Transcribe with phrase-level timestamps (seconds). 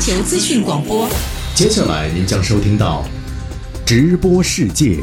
[0.00, 1.06] 球资讯广播。
[1.54, 3.04] 接下来您将收听到
[3.84, 4.96] 直播世界。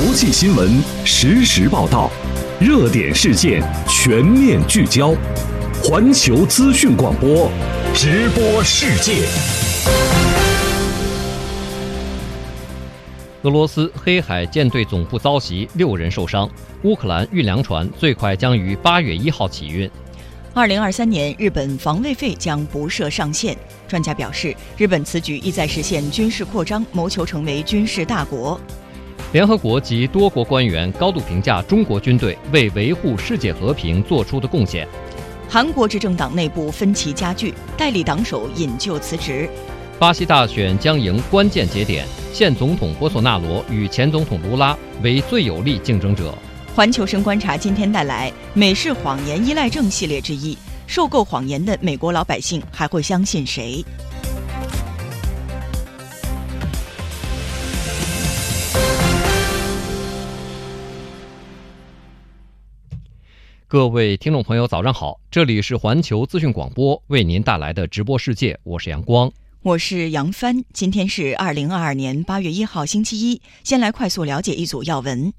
[0.00, 2.10] 国际新闻实时报道，
[2.58, 5.14] 热点事件全面聚焦，
[5.84, 7.50] 环球资讯广播，
[7.94, 9.28] 直播世界。
[13.42, 16.50] 俄罗斯黑海舰队总部遭袭，六人受伤。
[16.82, 19.88] 乌克兰运粮船最快将于八月一号起运。
[20.52, 23.56] 二零二三年，日本防卫费将不设上限。
[23.86, 28.60] 专家表示，日本此举意在实现军事扩张，谋求成为军事大国。
[29.30, 34.88] 联合国及多国官员高度评价中国军队为维护世界和平做出的贡献。
[35.48, 39.48] 韩国执政党内部分歧加剧，代理党首引咎辞职。
[39.98, 46.32] 巴西大选将迎关键节点，现总统博索纳罗与前总统卢拉为最有力竞争者。
[46.72, 53.84] 环球声观察今天带来“美式谎言依赖症”系列之一：受够谎言的美国老百姓还会相信谁？
[63.66, 65.18] 各位听众朋友，早上好！
[65.28, 69.28] 这里是环球资讯广播为您带来的直播世界，我是阳光。
[69.68, 73.38] 我是杨帆，今天是二零二二年八月一号，星期一。
[73.62, 75.30] 先来快速了解一组要闻。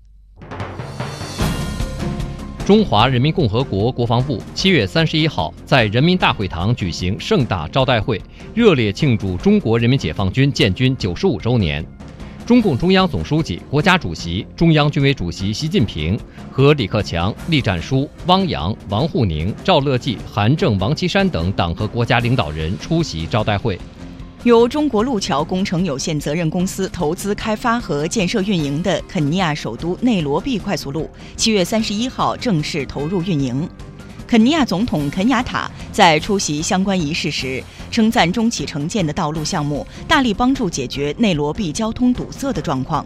[2.63, 8.21] 中华人民共和国国防部七月三十一号在人民大会堂举行盛大招待会，
[8.53, 11.83] 热烈庆祝中国人民解放军建军九十五周年。
[12.45, 16.15] 中共中央总书记、国家主席、中央军委主席习近平
[16.51, 23.79] 和李克强、栗战书、汪洋、王沪宁、赵乐际、韩正、王岐山等党和国家领导人出席招待会。
[24.43, 33.69] 由中国路桥工程有限责任公司投资开发和建设运营的肯尼亚首都内罗毕快速路，七月三十一号正式投入运营。
[34.25, 43.05] 肯尼亚总统肯雅塔在出席相关仪式时，称赞中企承建的道路项目大力帮助解决内罗毕交通堵塞的状况。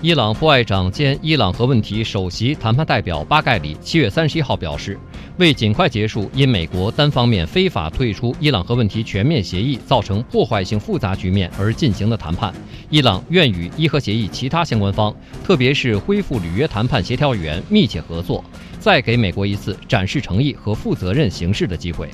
[0.00, 4.96] 伊朗副外长兼伊朗核问题首席谈判代表巴盖里七月三十一号表示，
[5.38, 12.54] 为尽快结束因美国单方面非法退出伊朗核问题全面协议造成破坏性复杂局面而进行的谈判，
[12.90, 18.44] 伊朗愿与伊核协议其他相关方，特别是恢复履约谈判协调员密切合作，
[18.78, 22.08] 再给美国一次展示诚意和负责任行事的机会。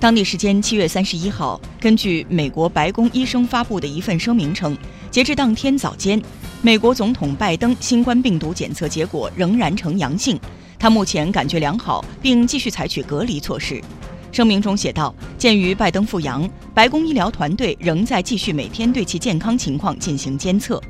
[0.00, 4.76] 当地时间七月三十一号，根据美国白宫医生发布的一份声明称，
[5.10, 6.22] 截至当天早间，
[6.62, 10.38] 美国总统拜登新冠病毒检测结果仍然呈阳性，
[10.78, 13.82] 他目前感觉良好，并继续采取隔离措施。
[14.30, 20.80] 声明中写道：“鉴于拜登复阳，白宫医疗团队仍在继续每天对其健康情况进行监测。”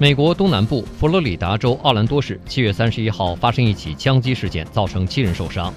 [0.00, 5.72] 美国东南部佛罗里达州奥兰多市七月三十一号发生一起枪击事件，造成七人受伤。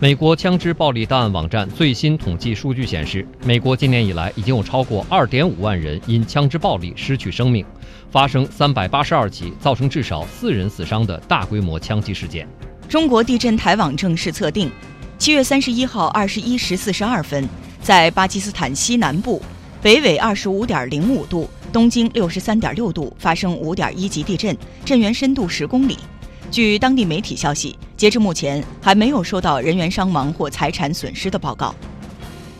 [0.00, 7.66] 美国枪支暴力档案网站最新统计数据显示，美国今年以来已经有超过2.5万人因枪支暴力失去生命，
[8.08, 12.46] 发生382起造成至少四人死伤的大规模枪击事件。
[12.88, 14.70] 中国地震台网正式测定，
[15.18, 17.48] 七月三十一号二十一时四十二分，
[17.82, 19.42] 在巴基斯坦西南部，
[19.82, 25.98] 北纬二十五点零五度，东经六十三点六度发生五点一级地震，震源深度十公里。
[26.50, 31.74] 据当地媒体消息，截至目前还没有收到人员伤亡或财产损失的报告。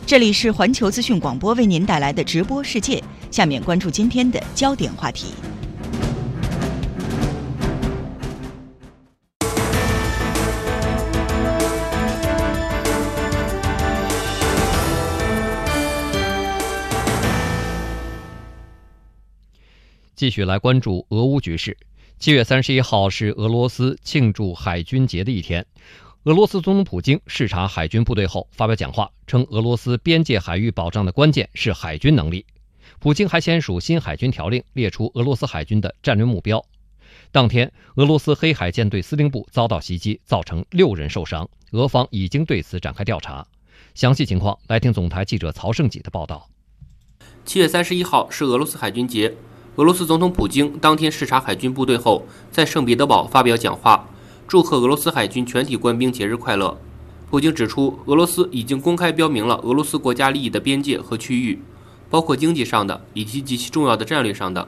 [0.05, 5.33] 这里是环球资讯广播为您带来的直播世界，下面关注今天的焦点话题。
[20.15, 21.77] 继续来关注俄乌局势。
[22.19, 25.65] 七月三十一号是俄罗斯庆祝海军节的一天。
[26.23, 32.45] 俄罗斯总统普京视察海军部队后发表讲话，称俄罗斯边界海域保障的关键是海军能力。
[32.99, 36.61] 普京还签署新海军条令，列出俄罗斯海军的战略目标。
[37.31, 43.47] 当天，俄罗斯黑海舰队司令部遭到袭击，造成六人受伤，俄方已经对此展开调查。
[43.95, 46.49] 详细情况，来听总台记者曹胜己的报道。
[47.45, 49.33] 七月三十一号是俄罗斯海军节。
[49.79, 54.09] 俄罗斯总统普京当天视察海军部队后，在圣彼得堡发表讲话，
[54.45, 56.77] 祝贺俄罗斯海军全体官兵节日快乐。
[57.29, 61.57] 普京指出，俄罗斯已经公开标明了俄罗斯国家利益的边界和区域，
[62.09, 64.67] 包括经济上的以及极其重要的战略上的。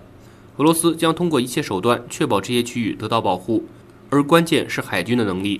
[0.55, 3.65] 俄罗斯将通过一切手段确保这些区域得到保护，
[4.09, 5.59] 而关键是海军的能力。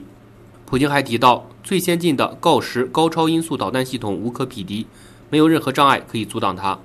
[0.66, 4.88] 普京还提到，最先进的锆石高超音速导弹系统无可匹敌，
[5.30, 6.80] 没有任何障碍可以阻挡它。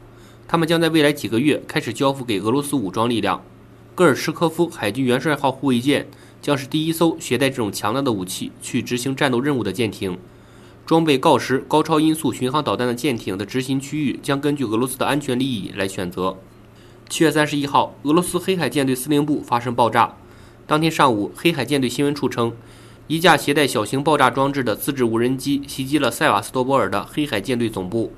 [0.48, 3.42] 他们将在未来几个月开始交付给俄罗斯武装力量。
[3.94, 6.06] 戈尔什科夫海军元帅号护卫舰
[6.42, 10.18] 将是第一艘携带这种强大的武器去执行战斗任务的舰艇。
[10.84, 16.36] 装备锆石高超音速巡航导弹的舰艇的执行区域将根据俄罗斯的安全利益来选择。
[17.08, 20.16] 七月三十一号，俄罗斯黑海舰队司令部发生爆炸。
[20.66, 22.52] 当天上午，黑海舰队新闻处称，
[23.08, 28.12] 一架携带小型爆炸装置的自制无人机袭击了塞瓦斯托波尔的黑海舰队总部，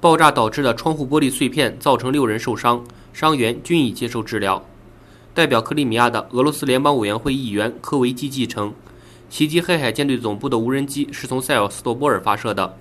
[0.00, 4.64] 爆炸导致的窗户玻璃碎片造成六人受伤，伤员均已接受治疗。
[5.34, 8.72] 代表克里米亚的俄罗斯联邦委员会议员科维基继称。
[9.28, 12.76] 袭击黑海舰队总部的无人机是从塞瓦斯托波尔发射的。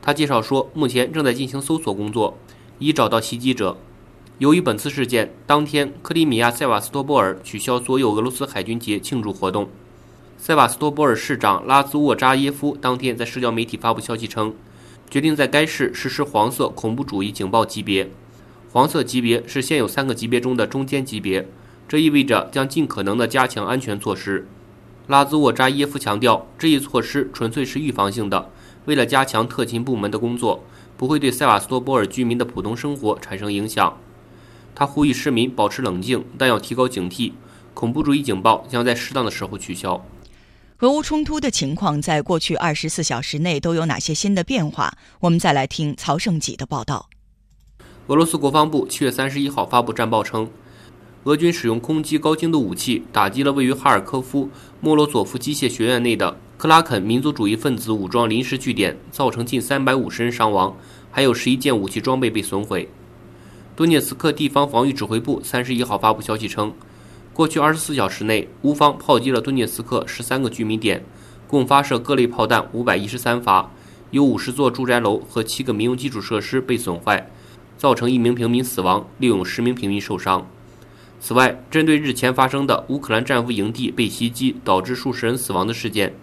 [0.00, 2.38] 他介绍说，目前正在进行搜索工作，
[2.78, 3.76] 以找到袭击者。
[4.38, 9.68] 由于本次事件当天，克里米亚塞瓦斯托波尔取消所有俄罗斯海军节庆祝活动。
[10.38, 14.54] 塞瓦斯托波尔市长拉兹沃扎耶夫当天在社交媒体发布消息称，
[15.12, 18.08] 决定在该市实施黄色恐怖主义警报级别。
[18.70, 21.46] 黄色级别是现有三个级别中的中间级别，
[21.86, 24.48] 这意味着将尽可能地加强安全措施。
[25.08, 28.50] 拉兹沃扎耶夫强调，这一措施纯粹是预防性的，
[28.86, 30.64] 为了加强特勤部门的工作，
[30.96, 33.98] 不会对塞瓦斯托波尔居民的普通生活产生影响。
[34.74, 37.32] 他呼吁市民保持冷静，但要提高警惕，
[37.74, 40.02] 恐怖主义警报将在适当的时候取消。
[40.82, 44.92] 俄乌冲突的情况在过去二十四小时内都有哪些新的变化？
[45.20, 47.08] 我们再来听曹胜己的报道。
[48.08, 50.50] 俄罗斯国防部七月三十一号发布战报称。
[51.22, 54.50] 俄军使用空击高精度武器打击了位于哈尔科夫
[54.80, 60.76] 莫罗佐夫机械学院内的克拉肯民族主义分子武装临时据点，造成近三百五十人伤亡，
[61.12, 62.88] 还有十一件武器装备被损毁。
[63.76, 66.74] 顿涅茨克地方防御指挥部三十一号发布消息称，
[67.34, 71.02] 过去二十四小时内，乌方炮击了顿涅茨克十三个居民点，
[71.48, 73.70] 共发射各类炮弹五百一十三发，
[74.10, 77.30] 有五十座住宅楼和七个民用基础设施被损坏，
[77.78, 80.46] 造成一名平民死亡，另有十名平民受伤。
[81.20, 86.14] 此外，针对日前发生的乌克兰战俘营地被袭击导致数十人死亡的事件，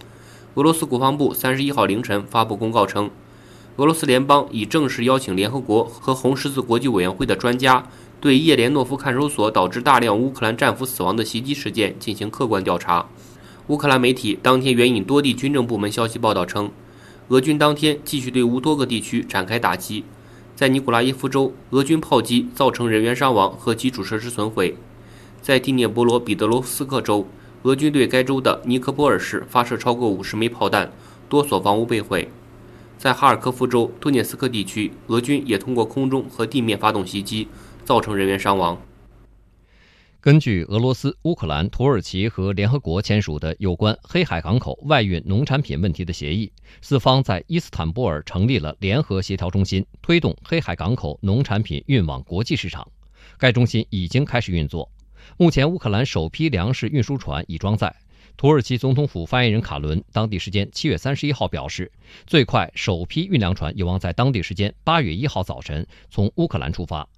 [0.54, 3.10] 俄罗斯国防部三十一号凌晨发布公告称，
[3.78, 7.84] 俄罗斯联邦已正式邀请联合国和红十字国际委员会的专家
[8.22, 13.08] 对叶连诺夫看守所导致大量乌克兰战俘死亡的袭击事件进行客观调查。
[13.68, 16.70] 乌克兰媒体当天援引多地军政部门消息报道称，
[17.30, 20.04] 俄军当天继续对乌多个地区展开打击，
[20.56, 24.76] 在尼古拉耶夫州，俄军炮击造成人员伤亡和基础设施损毁。
[25.42, 27.26] 在第聂伯罗彼得罗夫斯克州，
[27.62, 30.92] 俄军对该州的尼科波尔市发射超过五十枚炮弹，
[31.30, 32.28] 多所房屋被毁。
[32.98, 37.48] 在哈尔科夫州顿涅斯克地区，俄军也通过空中和地面发动袭击，
[37.90, 38.80] 造成人员伤亡。
[40.22, 46.54] 根据俄罗斯、乌克兰、土耳其和联合国签署的有关黑海港口外运农产品问题的协议，
[46.84, 52.88] 四方在伊斯坦布尔成立了联合协调中心，推动黑海港口农产品运往国际市场。
[53.40, 54.88] 该中心已经开始运作。
[55.38, 57.92] 目前，乌克兰首批粮食运输船已装载。
[58.38, 61.92] 土耳其总统府发言人卡伦当地时间七月三十一号表示，
[62.28, 67.10] 最快首批运粮船有望在当地时间八月一号早晨从乌克兰出发。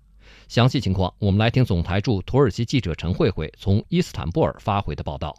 [0.52, 5.34] 详细情况，我们来听总台驻土耳其记者陈慧慧从伊斯坦布尔发回的报道。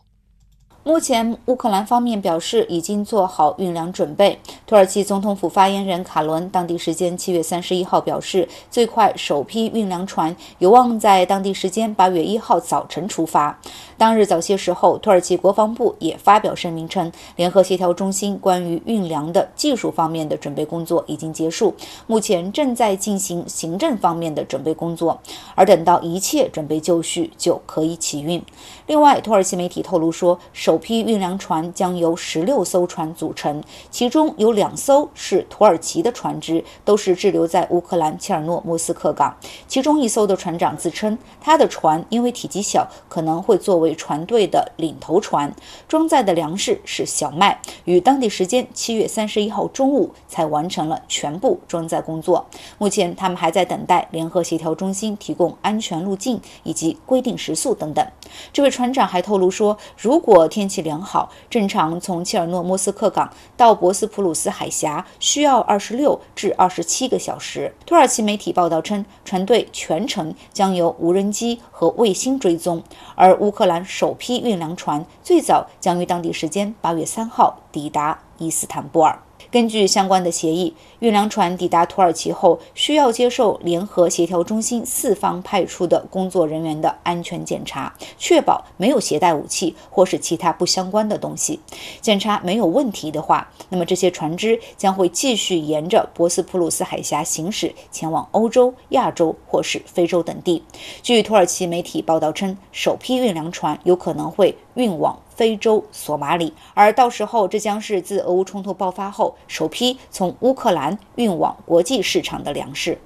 [0.84, 4.36] 目前，乌克兰方面表示已经做好运粮准备。
[4.66, 13.56] 土耳其总统府发言人卡伦当地时间七月三十一号表示，最快首批运粮船有望在当地时间八月一号早晨出发。
[14.02, 21.72] 当日早些时候，土耳其国防部也发表声明称，联合协调中心关于运粮的技术方面的准备工作已经结束，
[22.08, 25.17] 目前正在进行行政方面的准备工作，
[25.55, 28.44] 而等到一切准备就绪，就可以起运。
[28.88, 39.36] 另外，土耳其媒体透露说，首首批运粮船将由十六艘船组成，其中有两艘是土耳其的船只，都是滞留在乌克兰切尔诺莫斯克港。
[39.69, 45.55] 其中一艘的船长自称，他的船因为体积小，可能会作为船队的领头船，
[45.87, 52.46] 装载的粮食是小麦，与当地时间七月三十一号中午才完成了全部装载工作。
[52.79, 58.06] 目前他们还在等待联合协调中心提供安全路径以及规定时速等等。
[58.55, 67.75] 这位船长还透露说，如果天天气良好，正常从切尔诺莫斯克港到博斯普鲁斯海峡需要二十六至二十七个小时。
[67.84, 72.81] 土耳其媒体报道称，船队全程将由无人机和卫星追踪，
[73.17, 79.19] 而乌克兰首批运粮船最早将于当地时间八月三号抵达伊斯坦布尔。
[79.51, 91.61] 根据相关的协议，运粮船抵达土耳其后，需要接受联合协调中心四方派出的工作人员的安全检查，确保没有携带武器或是其他不相关的东西。
[92.01, 100.63] 检查没有问题的话，那么这些船只将会继续沿着博斯普鲁斯海峡行驶，前往欧洲、亚洲或是非洲等地。
[101.03, 105.19] 据土耳其媒体报道称，首批运粮船有可能会运往。
[105.43, 112.96] 非洲索马里，而到时候这将是自俄乌冲突爆发后首批从乌克兰运往国际市场的粮食。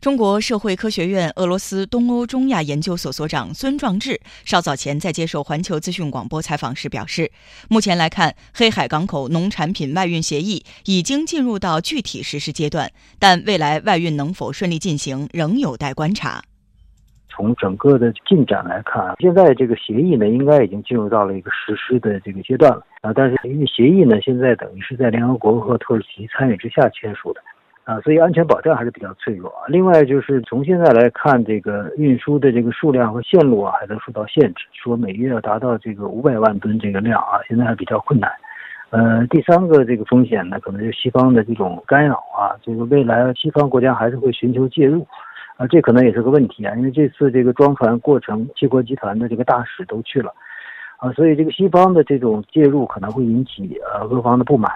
[0.00, 7.30] 中国社会科学院俄罗斯东欧中亚研究所所长孙壮志稍早前在接受环球资讯广播采访时表示，
[7.68, 12.90] 目前来看，黑海港口农产品外运协议已经进入到具体实施阶段，
[13.20, 16.42] 但未来外运能否顺利进行，仍有待观察。
[17.34, 23.12] 从整个的进展来看，现在这个协议呢，应该已经进入到了一个实施的这个阶段了啊。
[23.14, 27.40] 但是因为协议呢，现在等于是在联合国和土耳其参与之下签署的。
[27.84, 29.52] 啊，所以安全保障还是比较脆弱。
[29.66, 38.30] 另外就是从现在来看，这个运输的这个数量和线路啊，还在受到限制，说每月要达到这个五百万吨这个量啊，现在还比较困难。
[38.90, 45.04] 呃，第三个这个风险呢，可能就是西方的这种干扰啊，这个未来西方国家还是会寻求介入，
[45.56, 50.34] 啊，这可能也是个问题啊，因为这次这个装船过程，七国集团的这个大使都去了，
[50.98, 54.72] 啊，所以这个西方的这种介入可能会引起呃俄方的不满。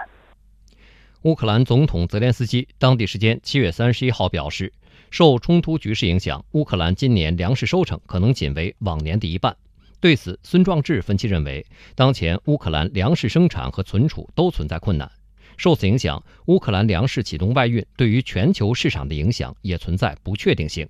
[1.23, 4.71] 乌克兰总统泽连斯基当地时间七月三十一号表示，
[5.09, 9.55] 受冲突局势影响，乌克兰今年粮食收成可能仅为往年的一半。
[9.99, 11.65] 对此，孙壮志分析认为，
[11.95, 15.09] 当前乌克兰粮食生产和存储都存在困难，
[15.57, 20.87] 受此影响，乌克兰粮食启动外运对于全球市场的影响也存在不确定性。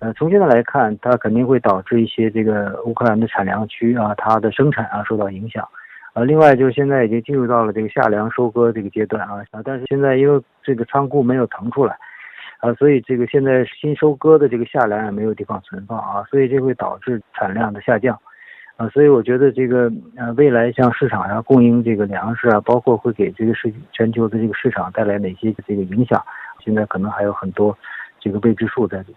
[0.00, 5.68] 呃，从现在来看，它肯定会导致一些这个乌克兰的产粮区啊，它的生产啊受到影响。
[6.14, 11.96] 呃，另外就是现在已经进入到了这个夏粮收割这个阶段啊，但是现在因为这个仓库没有腾出来，
[12.60, 18.18] 啊，所以这个现在新收割的这个夏粮也没有地方存放啊，所以这会导致产量的下降，
[18.78, 26.24] 啊，所以我觉得这个呃未来像市场上供应这个粮食啊，包括会给这个世全球的这个市场带来哪些这个影响，
[26.64, 27.76] 现在可能还有很多
[28.20, 29.16] 这个未知数在里面。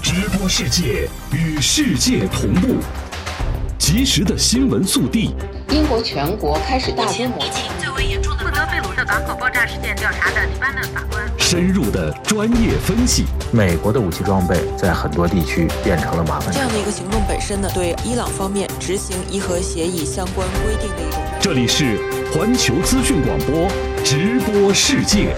[0.00, 2.80] 直播世界与世界同步。
[3.78, 5.34] 及时的新闻速递。
[5.68, 7.36] 英国全国开始大规模。
[9.04, 11.22] 港口爆炸事件调查的黎巴嫩法官。
[11.38, 13.26] 深入的专业分析。
[13.50, 16.52] 美国的武器装备在很多地区变成了麻烦。
[16.52, 21.20] 这样的一个行动本身呢，对伊朗方面执行伊核协议相关规定的一种。
[21.40, 21.98] 这里是
[22.32, 23.68] 环球资讯广播
[24.02, 25.36] 直播世界。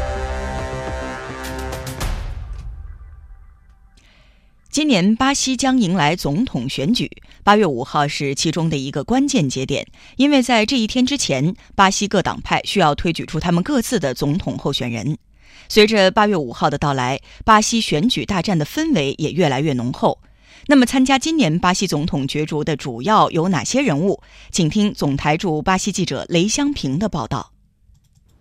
[4.75, 7.09] 今年巴西将迎来总统选举，
[7.45, 15.17] 八月五号是其中的一个关键节点，因为在这一天之前，巴西各党派需要推举出他们各自的总统候选人。
[15.69, 20.19] 随着八月五号的到来，巴西选举大战的氛围也越来越浓厚。
[20.67, 24.21] 那么，参加今年巴西总统角逐的主要有哪些人物？
[24.51, 27.54] 请听总台驻巴西记者雷香平的报道。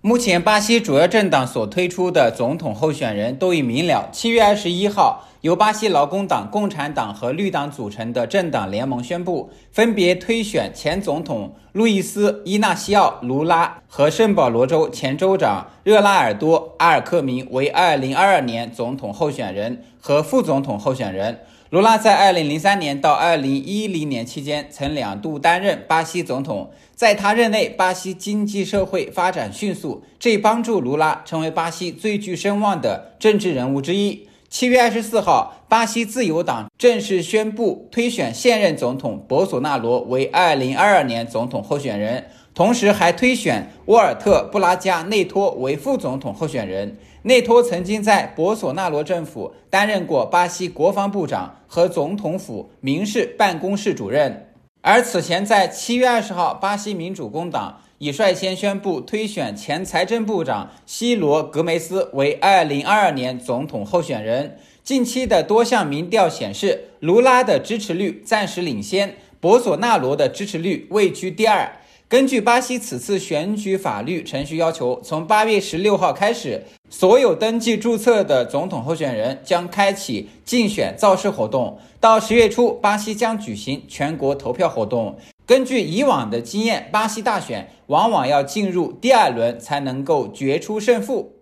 [0.05, 4.09] 目前，巴西主要政党所推出的总统候选人都已明了。
[4.11, 5.23] 七月二十一号。
[5.39, 21.39] 由巴西劳工党、共产党和绿党组成的政党联盟宣布，分别推选前总统路易斯·伊纳西奥·卢拉和圣保罗州前州长热拉尔多·阿尔克明为2022年总统候选人和副总统候选人。
[21.73, 34.27] 卢拉在2003年到2010年期间曾两度担任巴西总统，在他任内，巴西经济社会发展迅速，这帮助卢拉成为巴西最具声望的政治人物之一。
[34.51, 46.95] 七月二十四号，巴西自由党正式宣布推选现任总统博索纳罗为二零二二年总统候选人，同时还推选沃尔特·布拉加内托为副总统候选人。
[47.23, 54.49] 内托曾经在博索纳罗政府担任过巴西国防部长和总统府民事办公室主任，
[54.81, 57.79] 而此前在七月二十号，巴西民主工党。
[57.99, 64.59] 已率先宣布推选前财政部长西罗·格梅斯为2022年总统候选人。
[64.83, 71.71] 近期的多项民调显示，卢拉的支持率暂时领先，博索纳罗的支持率位居第二。
[72.07, 81.79] 根据巴西此次选举法律程序要求，从8月16号开始，所有登记注册的总统候选人将开启竞选造势活动。
[81.99, 85.17] 到十月初，巴西将举行全国投票活动。
[85.45, 91.33] 根据以往的经验，巴西大选往往要进入第二轮才能够决出胜负。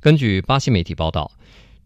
[0.00, 1.30] 根据巴西媒体报道，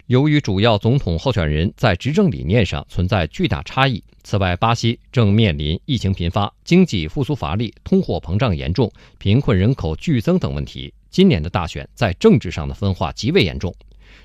[0.08, 10.90] 由于主要总统候选人在执政理念上存在巨大差异，此外，巴西正面临疫情频发、经济复苏乏力、通货膨胀严重、贫困人口剧增等问题。
[11.10, 13.74] 今年的大选在政治上的分化极为严重。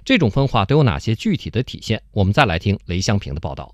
[0.05, 2.01] 这种分化都有哪些具体的体现？
[2.13, 3.69] 我们再来听雷湘平的报道。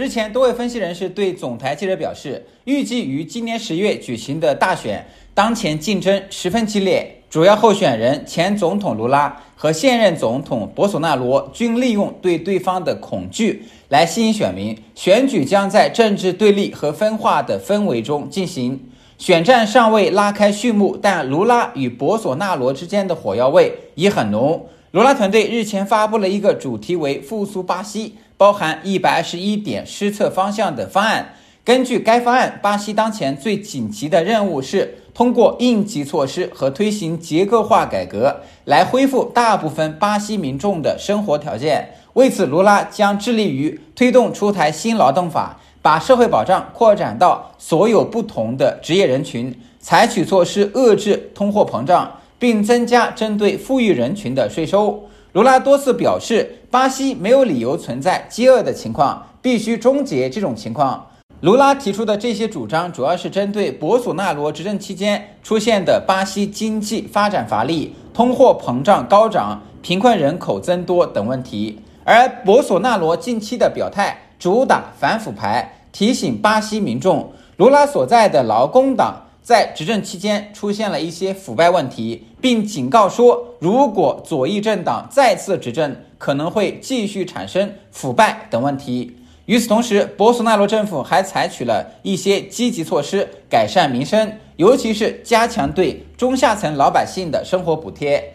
[0.00, 14.74] 日前，多位分析人士对总台记者表示，预计于今年十月举行的大选，当前竞争十分激烈，主要候选人前总统卢拉和现任总统博索纳罗均利用对对方的恐惧来吸引选民。
[14.94, 18.80] 选举将在政治对立和分化的氛围中进行，
[19.18, 24.66] 选战尚未拉开序幕，但卢拉与博索纳罗之间的火药味已很浓。
[24.92, 31.34] 卢拉团队日前发布了一个主题为“复苏巴西”，包含一百二十一点施策方向的方案。
[31.62, 41.90] 根据该方案，巴西当前最紧急的任务是通过应急措施和推行结构化改革，来恢复大部分巴西民众的生活条件。
[42.14, 55.09] 为此，卢拉将致力于推动出台新劳动法，把社会保障扩展到所有不同的职业人群，采取措施遏制通货膨胀，并增加针对富裕人群的税收。
[55.32, 61.06] 卢拉多次表示，巴西没有理由存在饥饿的情况，必须终结这种情况。
[61.42, 71.78] 卢拉提出的这些主张，主要是针对博索纳罗执政期间出现的巴西经济发展乏力、通货膨胀高涨、贫困人口增多等问题。
[72.02, 89.16] 而博索纳罗近期的表态主打反腐牌，提醒巴西民众，卢拉所在的劳工党在执政期间出现了一些腐败问题，并警告说，如果左翼政党再次执政，可能会继续产生腐败等问题。
[89.46, 98.34] 与此同时，博索纳罗政府还采取了一些积极措施改善民生，尤其是加强对中下层老百姓的生活补贴。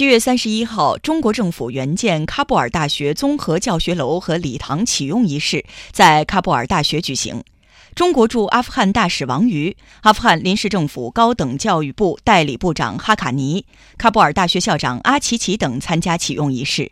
[0.00, 7.44] 七月三十一号，中国政府援建喀布尔大学综合教学楼和礼堂启用仪式在喀布尔大学举行。
[7.94, 13.66] 中国驻阿富汗大使王瑜、阿富汗临时政府高等教育部代理部长哈卡尼、
[13.98, 16.90] 喀布尔大学校长阿齐奇等参加启用仪式。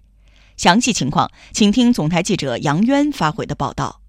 [0.58, 4.02] 详细情况，请听总台记者杨渊发回的报道。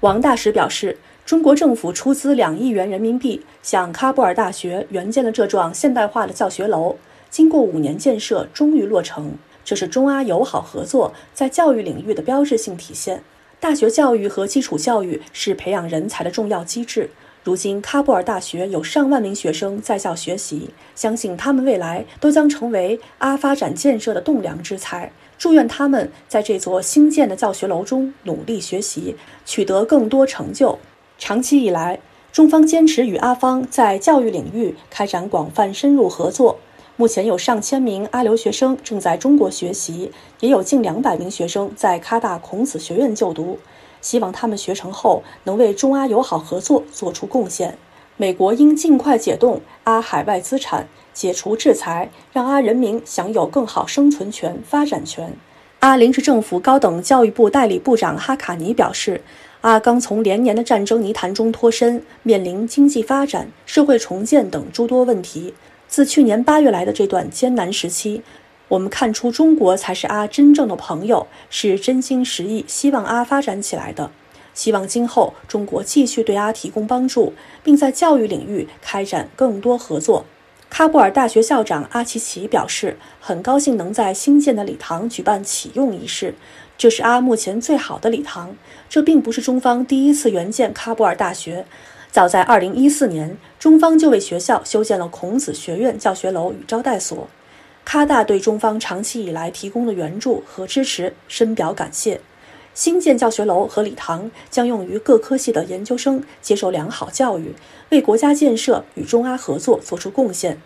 [0.00, 6.98] 王大使表示，中国政府出资两亿元人民币，向喀布尔大学援建了这幢现代化的教学楼。
[7.30, 9.32] 经过五年建设，终于落成。
[9.64, 13.22] 这是中阿友好合作在教育领域的标志性体现。
[13.60, 17.10] 大学教育和基础教育是培养人才的重要机制。
[17.44, 25.10] 如今，喀布尔大学有上万名学生在校学习，相信他们未来都将成为阿发展建设的栋梁之才。
[25.38, 30.78] 祝愿他们在这座新建的教学楼中努力学习，取得更多成就。
[31.18, 32.00] 长期以来，
[32.32, 36.58] 中方坚持与阿方在教育领域开展广泛深入合作。
[37.00, 43.56] 目前有上千名阿留学生正在中国学习，也有近两百名学生在喀大孔子学院就读。
[44.00, 47.78] 希望他们学成后能为中阿友好合作做出贡献。
[48.16, 55.32] 美国应尽快解冻阿海外资产，解除制裁，让阿人民享有更好生存权、发展权。
[55.78, 59.20] 阿临时政府高等教育部代理部长哈卡尼表示，
[59.60, 65.54] 阿刚从连年的战争泥潭中脱身，面临经济发展、社会重建等诸多问题。
[65.88, 68.22] 自去年八月来的这段艰难时期，
[68.68, 74.10] 我们看出中国才是阿真正的朋友，是真心实意希望阿发展起来的。
[74.52, 77.32] 希望今后中国继续对阿提供帮助，
[77.64, 80.26] 并在教育领域开展更多合作。
[80.70, 86.34] 喀布尔大学校长阿齐齐表示，很高兴能在新建的礼堂举办启用仪式，
[86.76, 88.54] 这是阿目前最好的礼堂。
[88.90, 91.64] 这并不是中方第一次援建喀布尔大学。
[92.10, 97.28] 早在2014年，中方就为学校修建了孔子学院教学楼与招待所。
[97.86, 102.20] 喀大对中方长期以来提供的援助和支持深表感谢。
[102.74, 107.54] 新建教学楼和礼堂将用于各科系的研究生接受良好教育，
[107.90, 110.60] 为国家建设与中阿合作作出贡献。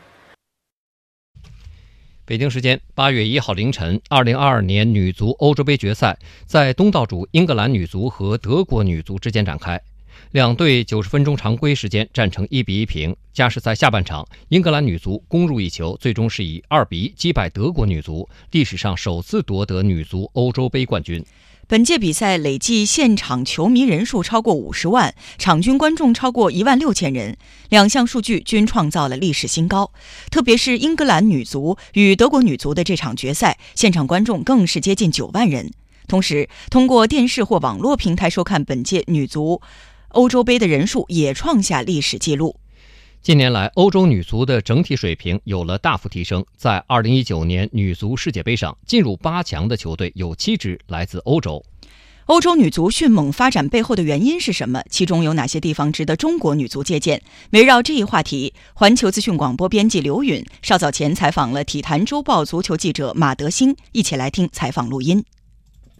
[2.25, 9.81] 北京时间八月一号凌晨，二零二二年女足欧洲杯决赛在东道主英格兰女足和德国女足之间展开。
[10.33, 13.15] 两队九十分钟常规时间战成一比一平。
[13.35, 21.23] 加时赛下半场，英格兰女足攻入一球，最终是以二比一击败德国女足，历史上首次夺得女足欧洲杯冠军。
[21.69, 27.37] 本届比赛累计现场球迷人数超过五十万，场均观众超过一万六千人，
[27.69, 29.93] 两项数据均创造了历史新高。
[30.31, 35.71] 特别是英格兰女足与德国女足的这场决赛，现场观众更是接近九万人。
[36.09, 39.61] 同时，通过电视或网络平台收看本届女足。
[40.13, 42.57] 欧洲杯的人数也创下历史记录。
[43.23, 46.45] 近年来，欧洲女足的整体水平有了大幅提升。
[46.57, 51.65] 在2019年女足世界杯上，进入八强的球队有七支来自欧洲。
[52.27, 54.83] 欧洲女足迅猛发展背后的原因是什么？
[54.91, 57.21] 其中有哪些地方值得中国女足借鉴？
[57.51, 65.25] 围绕这一话题，环球资讯广播编辑刘允稍早前采访了《体坛周报》足球记者马德兴，一起来听采访录音。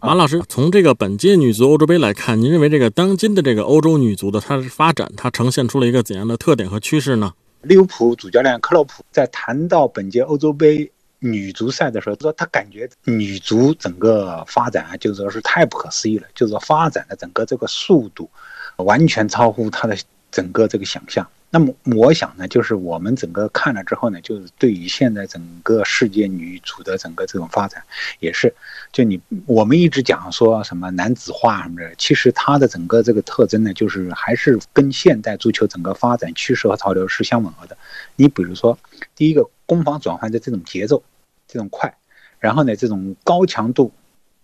[0.05, 7.33] 马老师，从这个本届女足欧洲杯来看，您认为这个当今的这个欧洲女足的它的发展，它呈现出了一个怎样的特点和趋势呢？
[7.61, 18.29] 利物浦主教练克洛普在谈到本届欧洲杯女足赛的时候，说他感觉女足整个发展啊，就是说是太不可思议了，就是说发展的整个这个速度，
[18.75, 19.97] 完全超乎他的
[20.29, 21.25] 整个这个想象。
[21.55, 27.83] 那么我想呢，就是我们整个看了之后呢，就是对于现在整个世界女足的整个这种发展，
[28.19, 28.51] 也是，
[28.91, 37.77] 就你我们一直讲说什么男子化什么的，其实它的整个这个特征呢，就是还是跟现代足球整个发展趋势和潮流是相吻合的。
[38.15, 38.75] 你比如说，
[39.15, 41.03] 第一个攻防转换的这种节奏，
[41.47, 41.95] 这种快，
[42.39, 43.91] 然后呢，这种高强度、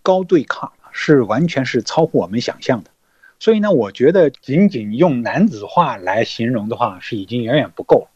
[0.04, 2.90] 高对抗，是完全是超乎我们想象的。
[3.40, 8.06] 所以呢，我觉得仅仅用男子化来形容的话，是已经远远不够。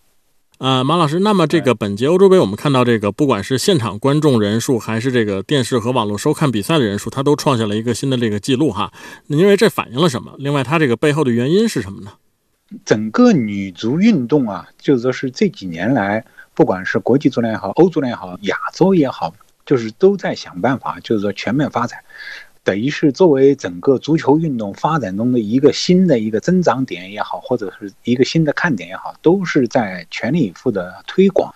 [0.59, 8.93] 呃，马老师，那么这个本届欧洲杯，我们看到这个，不管是现场观众人数，还是这个电视和网络收看比赛的人数，它都创下了一个新的这个记录哈。
[9.27, 10.35] 因为这反映了什么？
[10.39, 12.13] 另外，它这个背后的原因是什么呢？
[12.85, 19.35] 整个女足运动啊，就是说是这几年来，不管是国际足联也好，欧足联也好，亚洲也好，
[19.67, 21.99] 就是都在想办法，就是说全面发展。
[22.65, 31.55] 等于是作为整个足球运动发展中的一个新的一个增长点也好，或者是一个新的看点也好，都是在全力以赴的推广。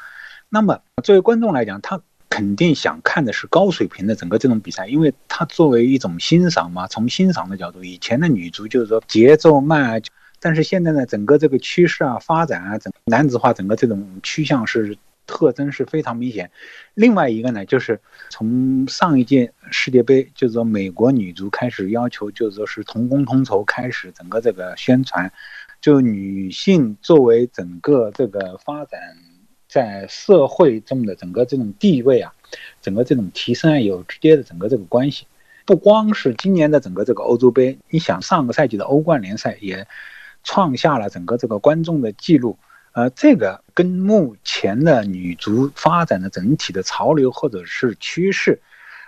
[0.51, 10.01] 那么作为观众来讲，他肯定想看的是高水平的整个这种比赛，因为他作为一种欣赏嘛，从欣赏的角度，以前的女足就是说节奏慢啊，
[10.40, 14.99] 但是现在呢，整个这个趋势啊、发展啊，整男子化整个这种趋向是。
[15.29, 16.51] 特征是非常明显。
[16.95, 25.31] 另外一个呢，就是从上一届世界杯，就是说美国女足开始要求，就是说是同工同酬，开始整个这个宣传，
[25.81, 28.99] 就女性作为整个这个发展
[29.69, 32.33] 在社会中的整个这种地位啊，
[32.81, 35.27] 整个这种提升啊有直接的整个这个关系。
[35.67, 39.87] 不光是今年的整个这个欧洲杯，你想上个赛季的欧冠联赛也
[40.43, 42.59] 创下了整个这个观众的记录。
[42.92, 48.61] 呃，这个跟目前的女足发展的整体的潮流或者是趋势，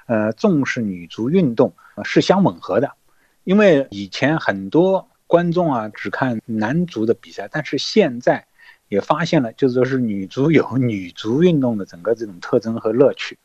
[0.06, 2.92] 呃，重视女足运动是相吻合的。
[3.44, 8.46] 因为以前很多观众啊只看男足的比赛，但是现在
[8.88, 13.38] 也发现了，就是说是女足有女足运动的整个这种特征和乐趣。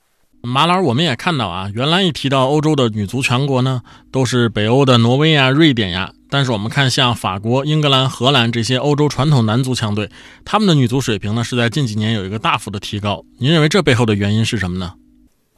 [0.46, 3.82] 马老师，我们也看到啊，原来一提到欧洲的女足强国呢，
[4.12, 6.14] 都是北欧的挪威呀、瑞典呀。
[6.30, 10.10] 但是我们看，像法国、英格兰、荷兰这些欧洲传统男足强队，
[10.44, 13.24] 他们的女足水平呢，是在近几年有一个大幅的提高。
[13.38, 14.94] 您认为这背后的原因是什么呢？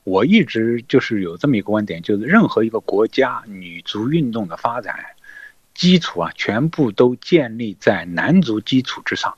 [0.04, 4.96] 我一直就是有这么一个观点，就是任何一个国家女足运动的发展
[5.74, 9.34] 基础啊，全部都建立在男足基础之上。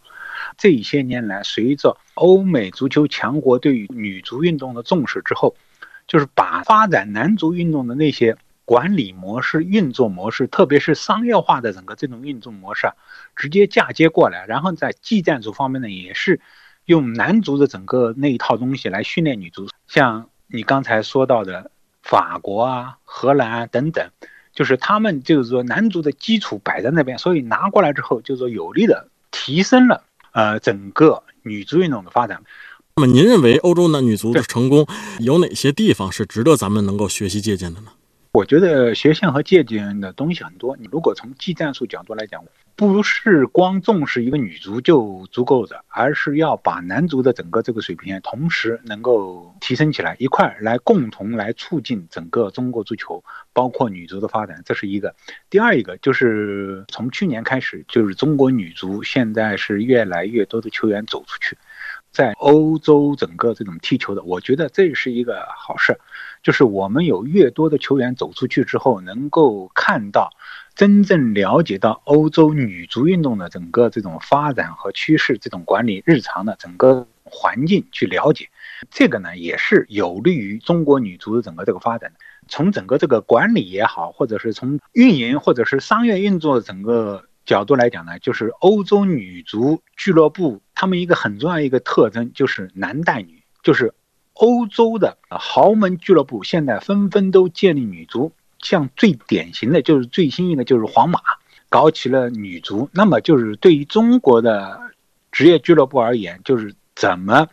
[0.58, 5.56] 这些年来，随着欧美足球强国对于女足运动的重视之后，
[6.08, 12.94] 就是把发展男足运动的那些管理模式、运作模式，特别是商业化的整个这种运作模式啊，
[13.36, 14.46] 直接嫁接过来。
[14.46, 16.40] 然后在技战术方面呢，也是
[16.86, 19.68] 用男足的整个那一套东西来训练女足。
[19.88, 21.72] 像你刚才说到的
[22.04, 24.10] 法国啊、荷兰啊等等，
[24.54, 30.04] 就是他们就是说男足的基础摆在那边，所以拿过来之后，就是说有力的提升了。
[30.32, 32.42] 呃，整个女足运动的发展，
[32.96, 34.86] 那么您认为欧洲男女足的成功
[35.20, 37.88] 有哪些地方是值得咱们能够学习借鉴的呢？
[38.32, 40.78] 我觉得学习和借鉴的东西很多。
[40.78, 42.44] 你如果从技战术角度来讲，
[42.76, 55.16] 不是光重视一个女足就足够的，而是要把男足的整个这个水平同时能够提升起来，一块来共同来促进整个中国足球，包括女足的发展，这是一个。
[55.50, 61.58] 第二一个就是从去年开始，就是中国女足现在是越来越多的球员走出去。
[62.12, 66.00] 在欧洲整个这种踢球的，我觉得这是一个好事，
[66.42, 70.32] 就是我们有越多的球员走出去之后，能够看到、
[70.76, 78.50] 真正了解到欧洲女足运动的整个这种发展和趋势，这种管理日常的整个环境去了解，
[78.90, 82.12] 这个呢也是有利于中国女足的整个这个发展。
[82.48, 87.26] 从整个这个管理也好，或者是从运营或者是商业运作整个。
[87.46, 93.94] 角度来讲呢，就是欧洲女足俱乐部，他们一个很重要一个特征就是男带女，就是
[94.34, 101.20] 欧洲的豪门俱乐部现在纷纷都建立女足，像最典型的就是最新一个就是皇马
[101.70, 102.90] 搞起了女足。
[102.94, 104.80] 那么就是对于中国的
[105.32, 107.48] 职业俱乐部而言，就是怎么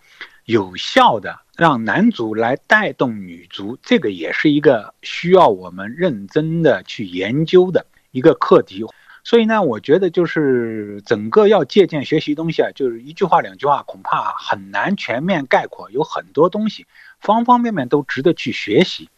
[0.44, 8.84] 有效的让男足来带动女足，这个也是一个需要我们认真的去研究的一个课题。
[9.26, 16.86] 所以呢，我觉得就是整个要借鉴学习东西啊，就是一句话两句话，恐怕很难全面概括，有很多东西，
[17.18, 19.08] 方方面面都值得去学习。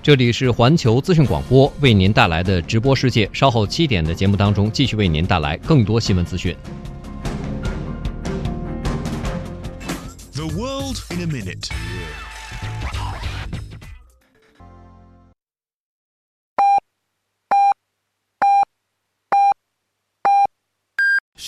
[0.00, 3.28] 这里是环球资讯广播为您带来的直播世界。
[3.32, 6.56] 稍后七点的节目当中，继续为您带来更多新闻资讯。
[10.34, 11.68] The world in a minute。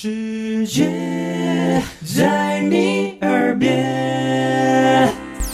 [0.03, 0.89] 世界
[2.17, 5.13] 在你耳边。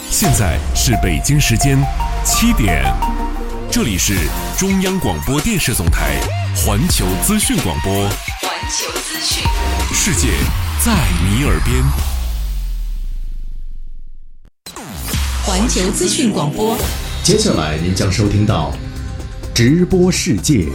[0.09, 1.77] 现在是北京时间
[2.23, 2.81] 七点，
[3.69, 4.15] 这里是
[4.57, 6.17] 中央广播电视总台
[6.55, 7.91] 环球资讯广播，
[8.41, 9.43] 环球资讯，
[9.93, 10.29] 世界
[10.79, 10.93] 在
[11.25, 11.83] 你耳边。
[15.43, 16.77] 环球资讯广播。
[17.21, 18.73] 接下来您将收听到
[19.53, 20.69] 直播世界。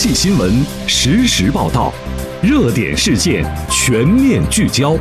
[0.00, 1.92] 际新闻实时报道，
[2.42, 4.96] 热点事件全面聚焦，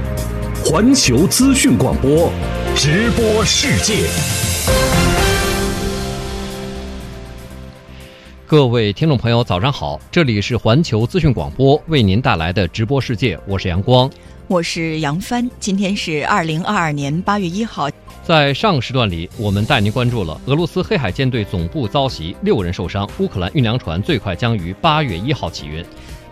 [0.66, 2.30] 环球资讯广播
[2.76, 4.10] 直播世界。
[8.46, 9.98] 各位听众朋友，早上好！
[10.12, 14.12] 这里是环球资讯广播为您带来的直播世界，我是阳光，
[14.50, 15.48] 我是杨帆。
[15.60, 17.88] 今天是二零二二年八月一号。
[18.24, 25.86] 在上个时段里，我们带您关注了俄罗斯黑海舰队总部遭袭，六人受伤，乌克兰运粮船最快将于八月一号起运。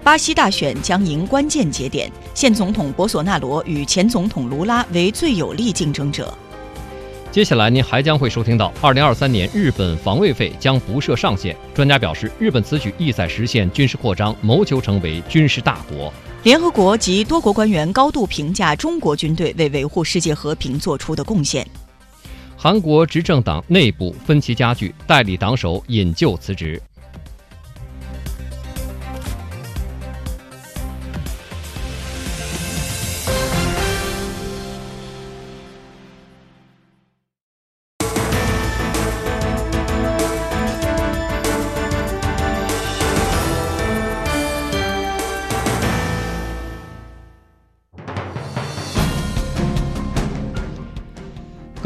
[0.03, 6.35] 巴西大选将迎关键节点，现总统博索纳罗与前总统卢拉为最有力竞争者。
[7.37, 11.55] 接下来您还将会收听到，二零二三年日本防卫费将不设上限。
[11.71, 16.11] 专家表示，日本此举意在实现军事扩张，谋求成为军事大国。
[16.41, 21.63] 联合国及多国官员高度评价中国军队为维护世界和平做出的贡献。
[22.55, 26.81] 韩国执政党内部分歧加剧，代理党首引咎辞职。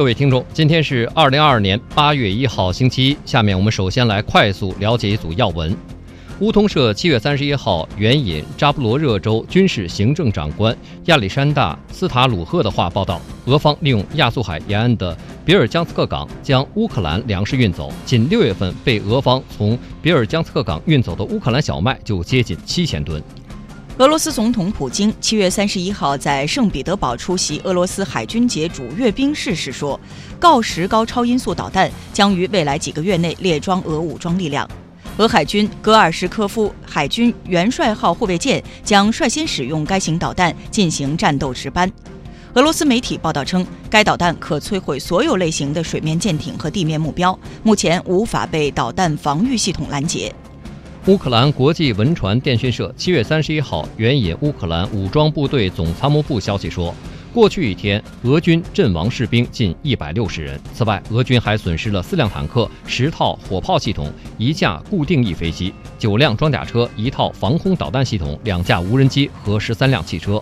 [0.02, 3.18] 各位听众，今天是二零二二年八月一号，星期一。
[3.24, 5.78] 下面我们首先来快速了解一组要闻。
[6.40, 17.94] 乌通社七月三十一号援引扎波罗热州军事行政长官亚历山大·斯塔鲁赫的话报道，俄方利用亚速海沿岸的比尔江斯克港将乌克兰粮食运走。
[18.04, 23.22] 仅六月份被俄方从比尔江斯克港运走的乌克兰小麦就接近七千吨。
[24.02, 30.00] 俄罗斯总统普京七月三十一号在圣彼得堡出席俄罗斯海军节主阅兵式时说，
[30.40, 34.68] 锆石高超音速导弹将于未来几个月内列装俄武装力量。
[35.18, 41.88] 俄海军戈尔什科夫海军元帅号护卫舰将率先使用该型导弹进行战斗值班。
[42.56, 50.34] 俄罗斯媒体报道称，该导弹可摧毁所有类型的水面舰艇和地面目标，目前无法被导弹防御系统拦截。
[51.08, 56.94] 乌克兰国际文传电讯社七月三十一号援引乌克兰武装部队总参谋部消息说，
[57.34, 60.62] 过去一天，俄军阵亡士兵近一百六十人。
[60.76, 70.40] 此外，俄军还损失了四辆坦克、十套火炮系统、一架固定翼飞机、九辆装甲车、一套防空导弹系统、两架无人机和十三辆汽车。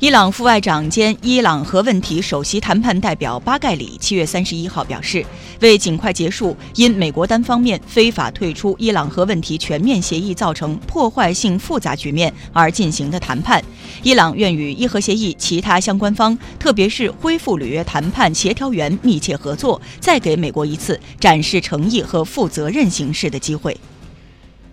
[0.00, 5.22] 伊朗副外长兼伊朗核问题首席谈判代表巴盖里七月三十一号表示，
[5.60, 13.62] 为尽快结束因美国单方面非法退出伊朗核问题全面协议造成破坏性复杂局面而进行的谈判，
[14.02, 23.78] 伊朗愿与伊核协议其他相关方，特别是恢复履约谈判协调员密切合作，再给美国一次展示诚意和负责任行事的机会。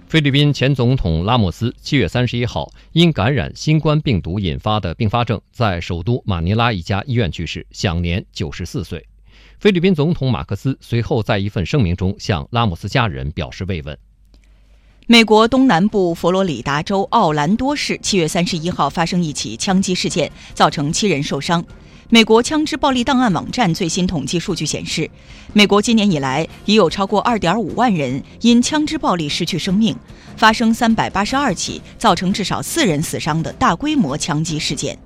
[0.08, 9.06] 菲律宾前总统拉莫斯七月三十一号因感染新冠病毒引发的并发症，在首都马尼拉一家医院去世，享年九十四岁。
[9.60, 13.98] 菲律宾总统马克思随后在一份声明中向拉莫斯家人表示慰问。
[15.08, 21.62] 美国东南部佛罗里达州奥兰多市七月三十一号发生一起枪击事件，造成七人受伤。
[22.10, 25.10] 美国枪支暴力档案网站最新统计数据显示，
[25.52, 29.93] 美国今年以来已有超过二点五万人因枪支暴力失去生命，
[30.38, 34.98] 发生三百八十二起造成至少四人死伤的大规模枪击事件。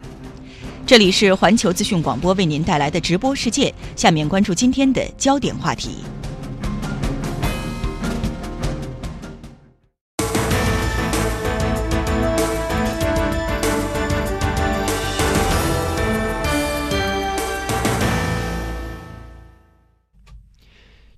[0.86, 5.96] 这里是环球资讯广播为您带来的直播世界，下面关注今天的焦点话题。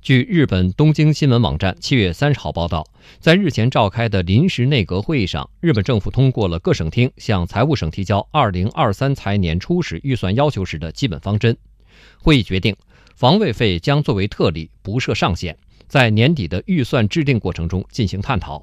[0.04, 2.86] 据日本东京新闻网站七月三十号报道，
[3.22, 11.56] 在日前召开的临时内阁会议上，日本政府通过了各省厅向财务省提交二零二三财年初始预算要求时的基本方针。
[12.18, 12.76] 会议决定，
[13.16, 18.62] 防卫费将作为特例，不设上限，在年底的预算制定过程中进行探讨。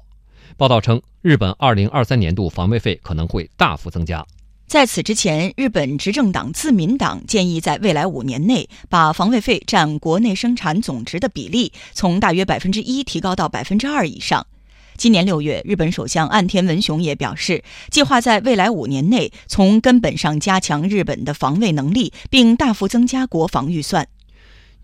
[0.57, 4.23] 报道称，日本二零二三年度防卫费可能会大幅增加。
[4.71, 14.47] 在此之前，日本执政党自民党建议在未来五年内把防卫费占国内生产总值的比例从大约百分之一提高到百分之二以上。
[14.95, 24.07] 今年六月，日本首相岸田文雄也表示，计划在未来五年内从根本上加强日本的防卫能力，并大幅增加国防预算。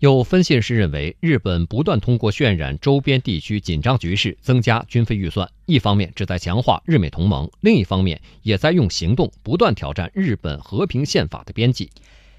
[0.00, 11.90] 有分析师认为，日本不断通过渲染周边地区紧张局势，增加军费预算，一方面旨在强化日美同盟，另一方面也在用行动不断挑战日本和平宪法的边际。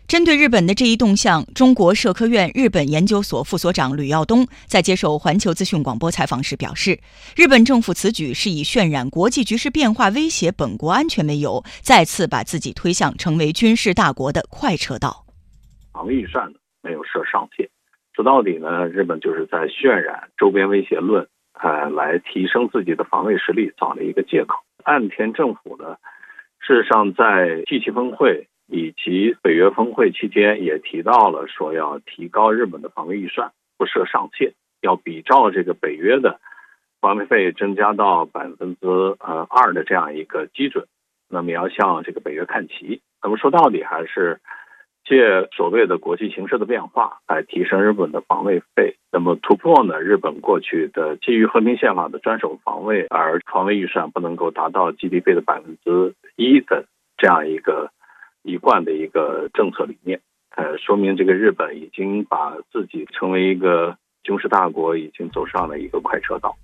[0.07, 6.97] 针对日本的这一动向，中国社科院日本研究所副所长吕耀东在接受环球资讯广播采访时表示，
[7.35, 15.25] 日本政府此举是以渲染国际局势变化威胁本国安全为由，再次把自己推向成为军事大国的快车道。
[16.81, 17.69] 没有设上限，
[18.13, 24.59] 说到底呢，日本就是在渲染周边威胁论，呃，来提升自己的防卫实力，找了一个借口。
[24.83, 25.97] 岸田政府呢，
[26.59, 36.39] 事实上在 G7 峰会以及北约峰会期间也提到了，说要提高日本的防卫预算，不设上限，要比照这个北约的
[37.01, 38.87] 防卫费增加到百分之
[39.19, 40.85] 呃二的这样一个基准，
[41.27, 43.01] 那么要向这个北约看齐。
[43.21, 44.39] 那么说到底还是。
[45.09, 49.99] 借所谓的国际形势的变化来提升日本的防卫费，那么突破呢？
[49.99, 56.85] 日本过去的基于和平宪法的专守防卫，而防卫预算不能够达到 GDP 的百分之一的
[57.17, 57.89] 这样一个
[58.43, 60.21] 一贯的一个政策理念，
[60.55, 66.55] 呃，说明这个日本已经把自己成为一个军事大国，已经走上了一个快车道。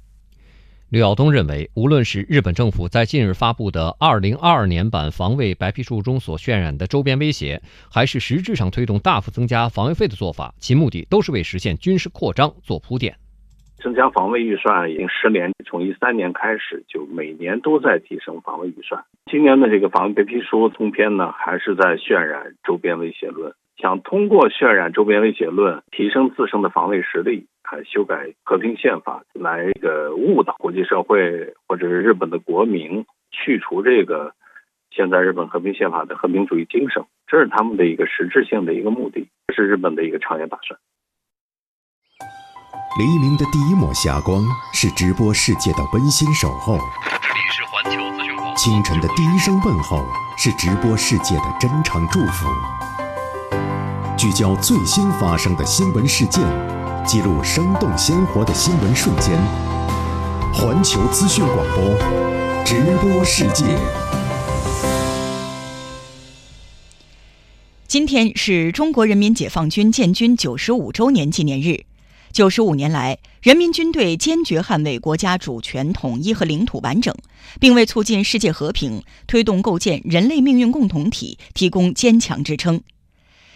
[0.95, 13.13] 刘晓东认为，无论是日本政府在近日发布的2022年版防卫白皮书中所渲染的周边威胁，还是实质上推动大幅增加防卫费的做法，其目的都是为实现军事扩张做铺垫。
[13.83, 19.03] 增加防卫预算已经十年，从一三年开始就每年都在提升防卫预算。
[19.29, 27.47] 今年的这个防卫白皮书通篇呢，还是在渲染周边威胁论，想通过渲染周边威胁论提升自身的防卫实力。
[27.67, 34.35] 还修改和平宪法，来这个误导国际社会或者是日本的国民，去除这个
[34.91, 40.79] 现在日本和平宪法的和平主义精神，这是他们的一个实质性的一个目的，这是日本的一个长远打算。
[42.99, 46.77] 黎明的第一抹霞光是直播世界的温馨守候，
[47.19, 50.05] 这里是环球资讯广清晨的第一声问候
[50.37, 52.47] 是直播世界的真诚祝福，
[54.25, 56.41] 聚焦最新发生的新闻事件。
[57.05, 59.39] 记录生动鲜活的新闻瞬间，
[60.51, 63.65] 环球资讯广播，直播世界。
[67.87, 71.83] 今天是中国人民解放军建军九十五周年纪念日。
[72.31, 77.13] 九十五年来，人民军队坚决捍卫国家主权、统一和领土完整，
[77.59, 82.81] 并为促进世界和平、推动构建人类命运共同体提供坚强支撑。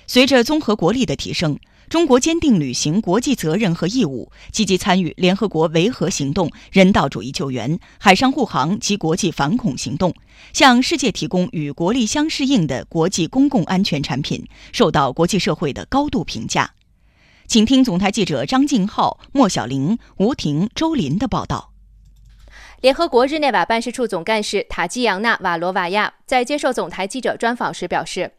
[0.10, 1.60] 随着综合国力的提升。
[1.88, 10.12] 中国坚定履行国际责任和义务，积极参与联合国维和行动、人道主义救援、海上护航及国际反恐行动，
[10.52, 16.72] 向世界提供与国力相适应的国际公共安全产品，受到国际社会的高度评价。
[17.45, 21.72] 请听总台记者张静浩、莫小玲、吴婷、周林的报道。
[22.82, 28.34] 联合国日内瓦办事处总干事塔基扬娜·瓦罗瓦亚在接受总台记者专访时表示。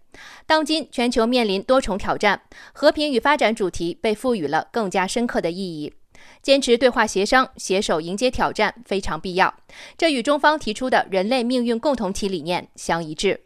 [0.47, 2.43] 当今全球面临多重挑战，
[2.73, 5.93] 和平与发展主题被赋予了更加深刻的意义。
[6.43, 9.55] 坚持对话协商，携手迎接挑战非常必要。
[9.97, 13.41] 这与中方提出的人类命运共同体理念相一致。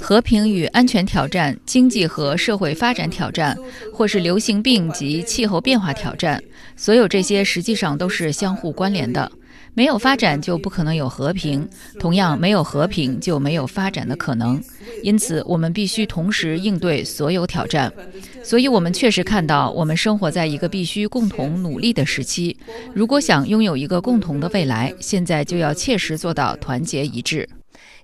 [0.00, 3.56] 和平与安全挑战、经济和社会发展挑战，
[3.92, 6.42] 或是流行病及气候变化挑战，
[6.76, 9.30] 所有这些实际上都是相互关联的。
[9.74, 11.66] 没有发展就不可能有和平，
[11.98, 14.62] 同样没有和平就没有发展的可能。
[15.02, 17.90] 因此，我们必须同时应对所有挑战。
[18.42, 22.56] 所以，我们确实看到，我们生活在一个必须共同努力的时期。
[22.92, 27.48] 如果想拥有一个共同的未来，现在就要切实做到团结一致。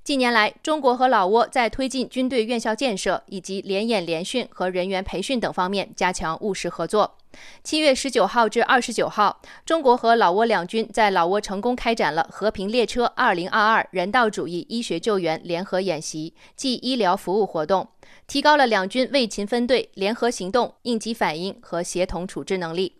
[0.02, 7.14] 近年来，中国和老挝在推进军队院校建设以及联演联训和人员培训等方面加强务实合作。
[7.62, 17.88] 七月十九号至二十九号，中国和老挝两军在老挝成功开展了“和平列车二零二二”人道主义医学救援联合演习暨医疗服务活动，
[18.26, 22.94] 提高了两军卫勤分队联合行动、应急反应和协同处置能力。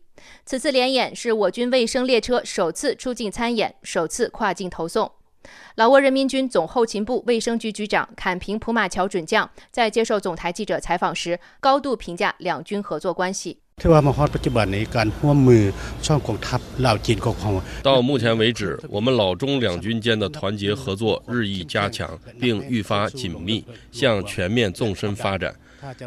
[0.44, 5.10] 此次联演是我军卫生列车首次出境参演，首次跨境投送。
[5.76, 13.60] 老挝人民军总后勤部卫生局局长坎平普马乔准将在接受总台记者采访时，高度评价两军合作关系。
[17.80, 25.54] 到目前为止，我们老中两军间的团结合作日益加强，并愈发紧密，向全面纵深发展。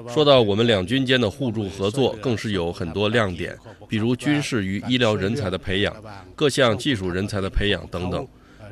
[0.10, 3.58] 说到我们两军间的互助合作，更是有很多亮点，
[3.88, 5.96] 比如军事与医疗人才的培养、
[6.36, 8.28] 各项技术人才的培养等等。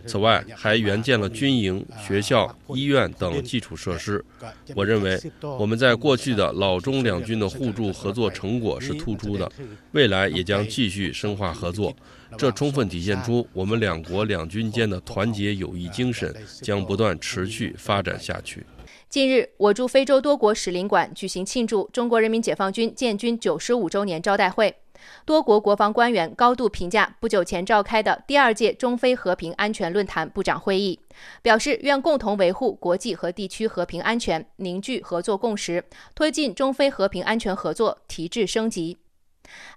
[0.06, 4.24] 此外，还援建了军营、学校、医院等基础设施。
[4.76, 9.52] 我认为，我们在过去的老中两军的互助合作成果是突出的，
[9.92, 11.96] 未来也将继续深化合作。
[12.38, 18.64] 这充分体现出我们两国两军间的团结友谊精神将不断持续发展下去。
[19.10, 24.76] 近日，我驻非洲多国使领馆举行庆祝中国人民解放军建军九十五周年招待会。
[25.26, 31.00] 多国国防官员高度评价不久前召开的第二届中非和平安全论坛部长会议，
[31.42, 35.84] 表示愿共同维护国际和地区和平安全，凝聚合作共识，
[36.14, 39.00] 推进中非和平安全合作提质升级。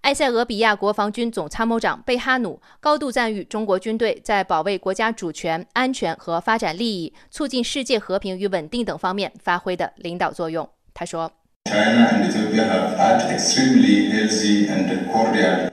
[0.03, 10.69] 埃塞俄比亚国防军总参谋长贝哈努高度赞誉中国军队在保卫国家主权、安全和发展利益、促进世界和平与稳定等方面发挥的领导作用。
[10.93, 11.33] 他说。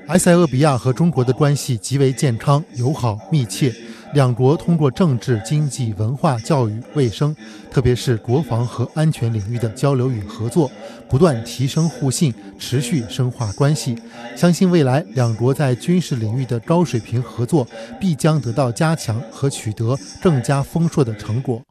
[0.07, 3.73] 埃塞俄比亚和中国的关系极为健康、友好、密切。
[4.13, 7.35] 两国通过政治、经济、文化、教育、卫生，
[7.69, 10.69] 特别是国防和安全领域的交流与合作，
[11.07, 13.95] 不断提升互信，持续深化关系。
[14.35, 17.67] 相信未来两国在军事领域的高水平合作
[17.99, 21.61] 必将得到加强和取得更加丰硕的成果。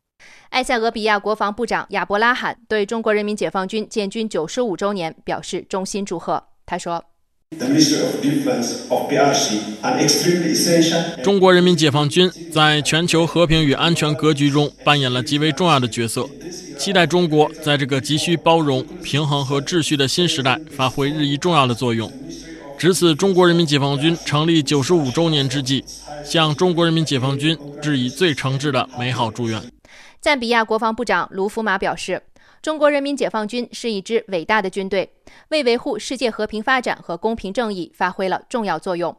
[0.50, 6.42] 埃塞俄比亚国防部长亚伯拉罕对中国人民解放军建军九十五周年表示衷心祝贺。
[6.64, 7.04] 他说
[11.24, 16.28] ：“中国人民解放军在全球和平与安全格局中扮演了极为重要的角色，
[16.76, 22.12] 期待中国在这个急需包容、平衡和秩序的新时代发挥日益重要的作用。
[22.76, 25.82] 值此中国人民解放军成立九十五周年之际，
[26.22, 29.62] 向中国人民解放军致以最诚挚的美好祝愿。”
[30.20, 32.20] 赞比亚国防部长卢福马表示，
[32.60, 35.12] 中国人民解放军是一支伟大的军队，
[35.50, 39.16] 为维护世界和平发展和公平正义发挥了重要作用。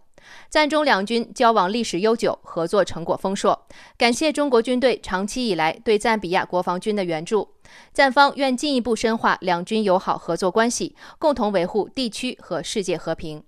[0.50, 3.68] 赞中两军交往历史悠久，合作成果丰硕，
[3.98, 7.48] 感谢中国军队长期以来对赞比亚国防军的援助。
[7.94, 13.42] 赞方愿进一步深化两军友好合作关系，共同维护地区和世界和平。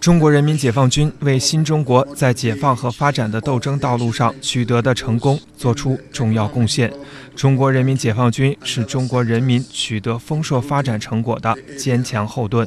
[0.00, 6.90] 中国人民解放军为新中国在解放和发展的斗争道路上取得的成功作出重要贡献。
[7.36, 12.66] 中国人民解放军是中国人民取得丰硕发展成果的坚强后盾。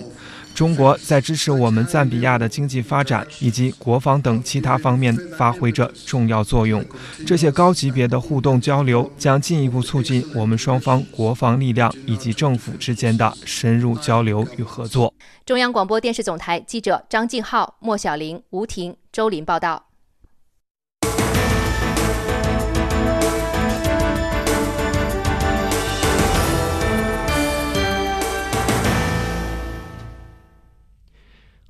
[0.54, 6.84] 中国在支持我们赞比亚的经济发展以及国防等其他方面发挥着重要作用。
[7.26, 15.14] 这些高级别的互动交流将进一步促进我们双方国防力量以及政府之间的深入交流与合作。
[15.46, 19.93] 中央广播电视总台记者张静浩、莫小玲、吴婷、周林报道。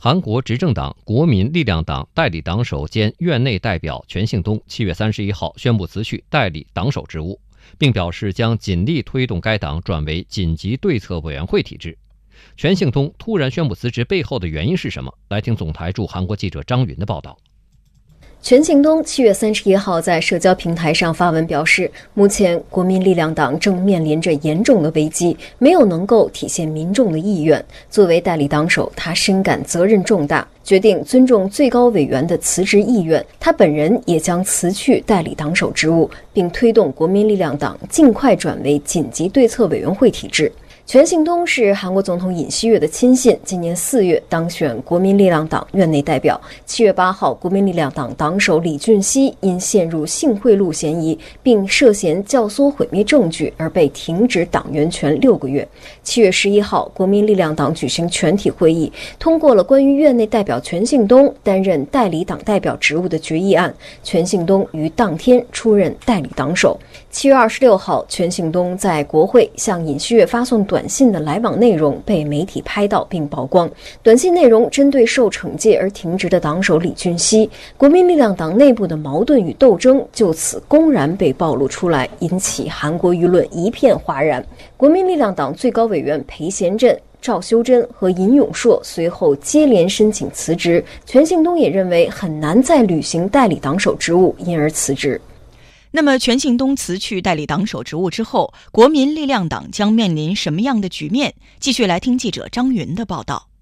[0.04, 7.40] 韩国执政党国民力量党代理党首兼院内代表全庆东七月三十一号宣布辞去代理党首职务，
[7.78, 11.98] 并表示将尽力推动该党转为紧急对策委员会体制。
[12.58, 15.18] 全庆东突然宣布辞职背后的原因是什么？
[15.30, 17.38] 来听总台驻韩国记者张云的报道。
[18.44, 27.64] 全庆东七月三十一号在社交平台上发文表示，目前国民力量党正面临着严重的危机，没有能够体现民众的意愿。
[27.90, 33.26] 作为代理党首，他深感责任重大，决定尊重最高委员的辞职意愿。
[33.40, 40.52] 他本人也将辞去代理党首职务，并推动国民力量党尽快转为紧急对策委员会体制。
[40.86, 46.40] 全信东是韩国总统尹锡悦的亲信，今年四月当选国民力量党院内代表。
[46.66, 55.66] 七月八号，国民力量党党首李俊熙因陷入性贿赂嫌疑，并涉嫌教唆毁灭证据而被停止党员权六个月。
[56.04, 63.74] 七月十一号，国民力量党举行全体会议，通过了关于院内代表全信东担任代理党代表职务的决议案。
[64.04, 66.78] 全信东于当天出任代理党首。
[67.14, 73.70] 七月二十六号，全信东在国会向尹锡悦发送短信的来往内容被媒体拍到并曝光。
[74.02, 77.48] 短信内容针对受惩戒而停职的党首李俊熙，
[77.78, 84.44] 国民力量党内部的矛盾与斗争就此公然被暴露出来，引起韩国舆论一片哗然。
[84.76, 87.00] 国民力量党最高委员裴贤镇。
[87.22, 95.22] 赵修真和尹永硕随后接连申请辞职，全信东也认为很难再履行代理党首职务，因而辞职。
[95.96, 101.36] 那么，全庆东辞去代理党首职务之后，国民力量党将面临什么样的局面？
[101.60, 103.53] 继续来听记者张云的报道。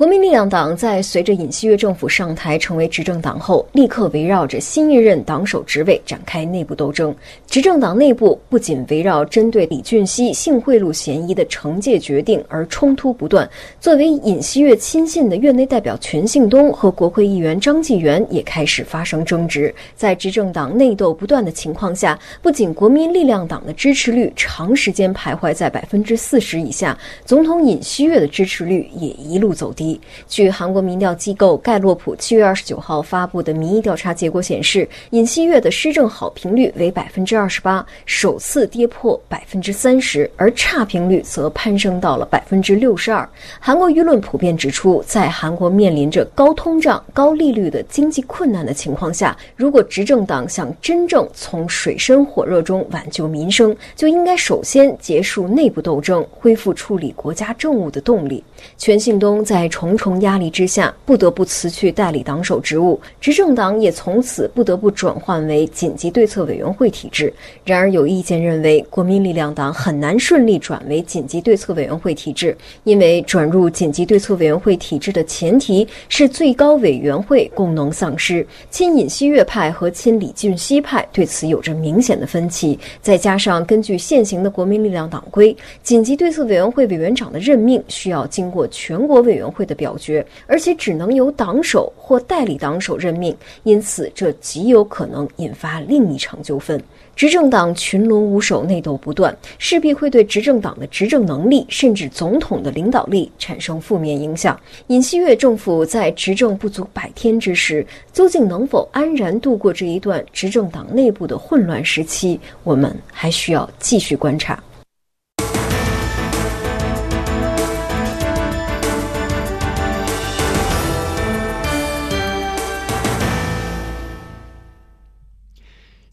[0.00, 7.14] 国民力量党在随着尹锡悦政府上台成为执政党后，立刻围绕着新一任党首职位展开内部斗争。
[7.46, 13.46] 执政党内部不仅围绕针对李俊熙性贿赂嫌疑的惩戒决定而冲突不断，
[13.78, 19.74] 作为尹锡悦亲信的院内代表全信东和国会议员张纪元也开始发生争执。
[19.94, 29.89] 在执政党内斗不断的情况下，不仅国民力量党的支持率长时间徘徊在百分之四十以下，总统尹锡悦的支持率也一路走低。
[30.28, 43.26] 据韩国民调机构盖洛普七月二十九号发布的民意调查结果显示，尹锡悦的施政好评率为百分之二十八，首次跌破百分之三十，而差评率则攀升到了百分之六十二。
[43.58, 58.42] 韩国舆论普遍指出，在韩国面临着高通胀、高利率的经济困难的情况下，如果执政党想真正从水深火热中挽救民生，就应该首先结束内部斗争，恢复处理国家政务的动力。
[58.76, 67.32] 全信东在重重压力之下，不得不辞去代理党首职务，执政党也从此不得不转换为紧急对策委员会体制。
[67.64, 72.54] 然而，有意见认为，国民力量党很难顺利转为紧急对策委员会体制，
[72.84, 78.46] 因为转入紧急对策委员会体制的前提是最高委员会功能丧失。
[78.68, 88.50] 亲尹锡悦派和亲李俊熙派对此有着明显的分歧，再加上根据现行的国民力量党规，紧急对策委员会委员长的任命需要经。
[88.50, 96.82] 过全国委员会的表决，而且只能由党首或代理党首任命，因此这极有可能引发另一场纠纷。
[97.14, 104.58] 执政党群龙无首，内斗不断，势必会对执政党的执政能力，甚至总统的领导力产生负面影响。
[104.86, 114.62] 尹锡悦政府在执政不足百天之时，究竟能否安然度过这一段执政党内部的混乱时期，我们还需要继续观察。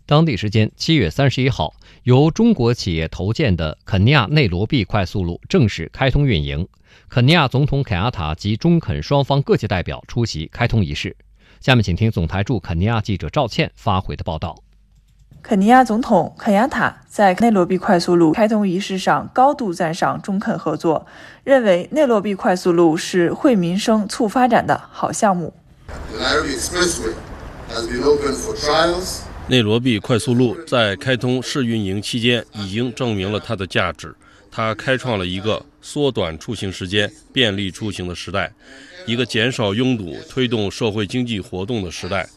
[0.07, 6.65] 当地时间七月三十一号，由中国企业投建的肯尼亚内罗毕快速路正式开通运营。
[7.09, 11.13] 肯尼亚总统肯亚塔及中肯双方各界代表出席开通仪式。
[11.59, 14.55] 下面请听总台驻肯尼亚记者赵倩发回的报道。
[15.41, 21.05] 肯尼亚总统肯亚塔在内罗毕快速路开通仪式上高度赞赏中肯合作，
[21.43, 25.53] 认为内罗毕快速路是惠民生、促发展的好项目。
[29.49, 34.13] 内罗毕快速路在开通试运营期间已经证明了它的价值。
[34.51, 38.51] 它开创了一个缩短出行时间、便利出行的时代，
[39.05, 42.27] 一个减少拥堵、推动社会经济活动的时代。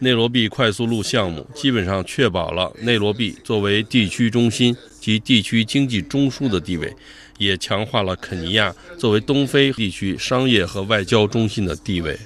[0.00, 6.92] 内罗毕快速路项目基本上确保了内罗毕作为地区中心及地区经济中枢的地位，
[7.38, 12.18] 也强化了肯尼亚作为东非地区商业和外交中心的地位。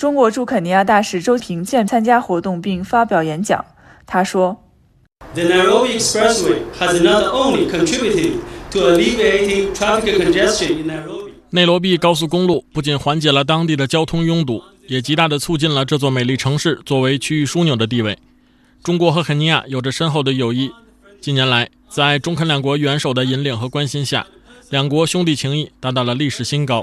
[0.00, 3.62] 中国驻肯尼亚大使周平健参加活动并发表演讲。
[4.06, 4.64] 他说
[5.34, 8.36] ：“The Nairobi Expressway has not only contributed
[8.70, 18.16] to alleviating traffic congestion in Nairobi。”内罗毕高速公路不仅缓解了当地的交通拥堵，也极大地促进了这座美丽城市作为区域枢纽的地位。
[18.82, 20.72] 中国和肯尼亚有着深厚的友谊。
[21.20, 24.26] 近年来，在中肯两国元首的引领和关心下，
[24.70, 26.82] 两国兄弟情谊达到了历史新高。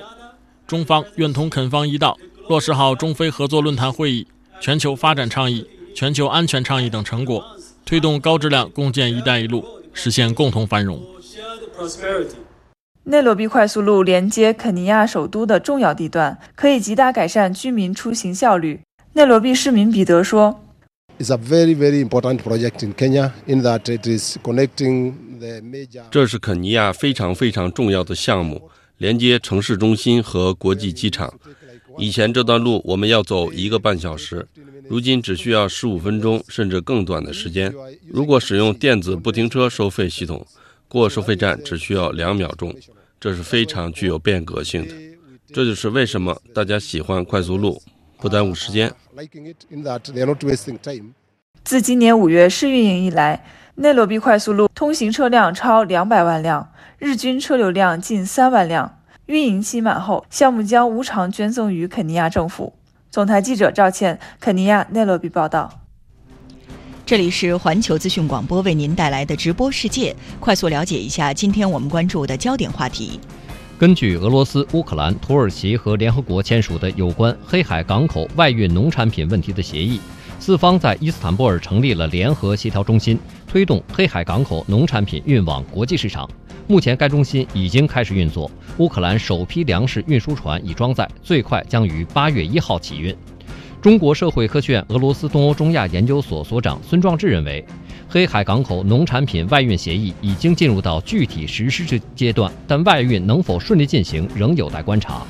[0.68, 2.16] 中方愿同肯方一道。
[2.50, 4.26] 落实好中非合作论坛会议、
[4.62, 7.44] 全球发展倡议、全球安全倡议等成果，
[7.86, 11.02] 推动高质量共建“一带一路”，实现共同繁荣。
[13.04, 18.80] 内罗毕快速路连接肯尼亚首都的重要地段，可以极大改善居民出行效率。
[19.14, 20.62] 内罗毕市民彼得说
[21.20, 31.34] ：“It's a very, very important project in Kenya in that it is connecting the major。”这是肯尼亚非常非常重要的项目，连接城市中心和国际机场。
[31.98, 34.48] 以前这段路我们要走一个半小时，
[34.88, 37.74] 如今只需要十五分钟甚至更短的时间。
[38.08, 40.46] 如果使用电子不停车收费系统，
[40.88, 42.74] 过收费站只需要两秒钟，
[43.20, 44.94] 这是非常具有变革性的。
[45.54, 47.82] 这就是为什么大家喜欢快速路，
[48.18, 48.94] 不耽误时间。
[51.64, 53.44] 自今年五月试运营以来，
[53.76, 58.97] 内罗毕快速路通行车辆超两百万辆，日均车流量近三万辆。
[59.28, 62.72] 运营期满后，项目将无偿捐赠于肯尼亚政府。
[63.12, 65.70] 总台记者赵倩，肯尼亚内罗毕报道。
[67.06, 73.20] 这里是环球资讯广播为您带来的直播世界，快速了解一下今天我们关注的焦点话题。
[73.78, 80.00] 根据俄罗斯、乌克兰、土耳其和联合国签署的有关黑海港口外运农产品问题的协议。
[80.40, 86.30] 四方在伊斯坦布尔成立了联合协调中心，推动黑海港口农产品运往国际市场。
[86.70, 88.52] 目前，该中心已经开始运作。
[88.78, 93.16] 乌克兰首批粮食运输船已装载，最快将于八月一号起运。
[93.82, 97.66] 中国社会科学院俄罗斯东欧中亚研究所所长孙壮志认为，
[98.10, 105.22] 黑海港口农产品外运协议已经进入到具体实施之阶段，但外运能否顺利进行，仍有待观察。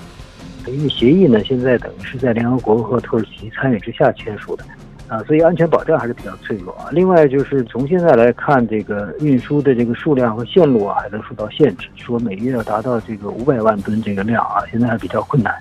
[0.65, 4.65] 因为协议呢，现在等于是在联合国和土耳其参与之下签署的。
[5.07, 6.89] 啊，所以安全保障还是比较脆弱啊。
[6.91, 15.53] 另外就是从现在来看，这个运输的这个数量和线路啊，还能受到限制，说每月要达到这个五百万吨这个量啊，现在还比较困难。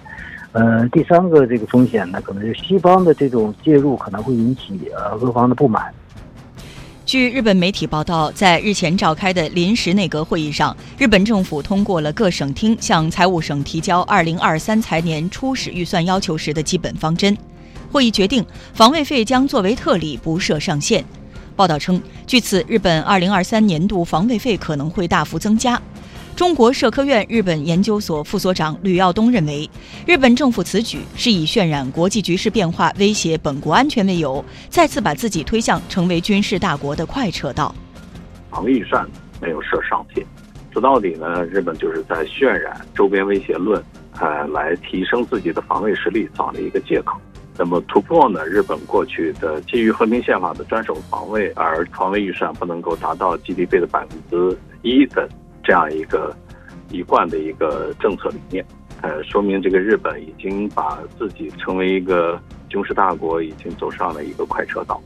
[0.53, 5.94] 呃，第三个这个风险呢，可能是西方的这种介入可能会引起呃俄方的不满。
[7.05, 17.36] 据日本媒体报道，在日前召开的临时内阁会议上，日本政府通过了各省厅向财务省提交二零二三财年初始预算要求时的基本方针。
[17.91, 21.05] 会议决定，防卫费将作为特例，不设上限。
[21.55, 25.80] 报道称，据此，日本2023年度防卫费可能会大幅增加。
[26.34, 29.68] 中国社科院日本研究所副所长吕耀东认为，
[30.07, 37.74] 日本政府此举是以渲染国际局势变化、威胁本国安全为由，再次把自己推向成为军事大国的快车道。
[38.51, 39.09] 防卫预算
[39.41, 40.22] 没有设上限，
[40.74, 43.82] 说到底呢，日本就是在渲染周边威胁论，
[44.20, 47.16] 呃，来提升自己的防卫实力，找了一个借口。
[47.59, 48.44] 那么突破呢？
[48.44, 55.28] 日本过去的基于和平宪法的专守防卫，而防卫预算不能够达到 GDP 的百分之一的
[55.64, 56.34] 这样一个
[56.90, 58.64] 一贯的一个政策理念，
[59.00, 65.00] 呃，说明这个日本已经把自己成为一个军事大国，已经走上了一个快车道。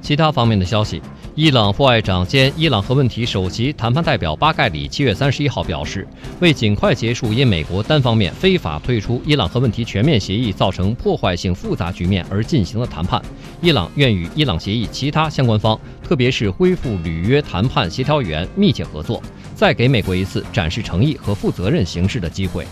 [0.00, 1.00] 其他方面的消息。
[1.36, 6.06] 伊朗副外长兼伊朗核问题首席谈判代表巴盖里七月三十一号表示，
[6.40, 13.22] 为尽快结束因美国单方面非法退出伊朗核问题全面协议造成破坏性复杂局面而进行的谈判，
[13.62, 19.22] 伊朗愿与伊朗协议其他相关方，特别是恢复履约谈判协调员密切合作，
[19.54, 22.66] 再给美国一次展示诚意和负责任行事的机会。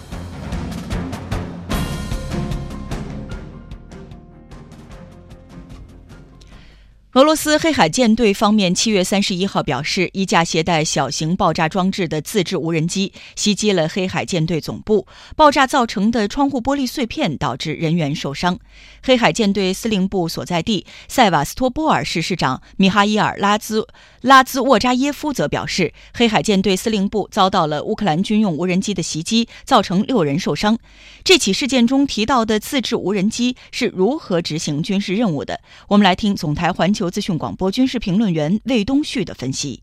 [7.15, 18.59] 俄罗斯黑海舰队方面七月三十一号表示，一架携带小型爆炸装置的自制无人机袭击了黑海舰队总部，爆炸造成的窗户玻璃碎片导致人员受伤。
[19.03, 23.89] 黑海舰队司令部所在地塞瓦斯托波尔市市长米哈伊尔·拉兹
[24.21, 30.79] 拉兹沃扎耶夫则表示，黑海舰队司令部遭到了乌克兰军用无人机的袭击，造成六人受伤。
[31.25, 35.61] 这起事件中提到的自制无人机是如何执行军事任务的？
[35.89, 37.09] 我们来听总台环球。
[37.11, 39.83] 资讯广播军事评论员魏东旭的分析。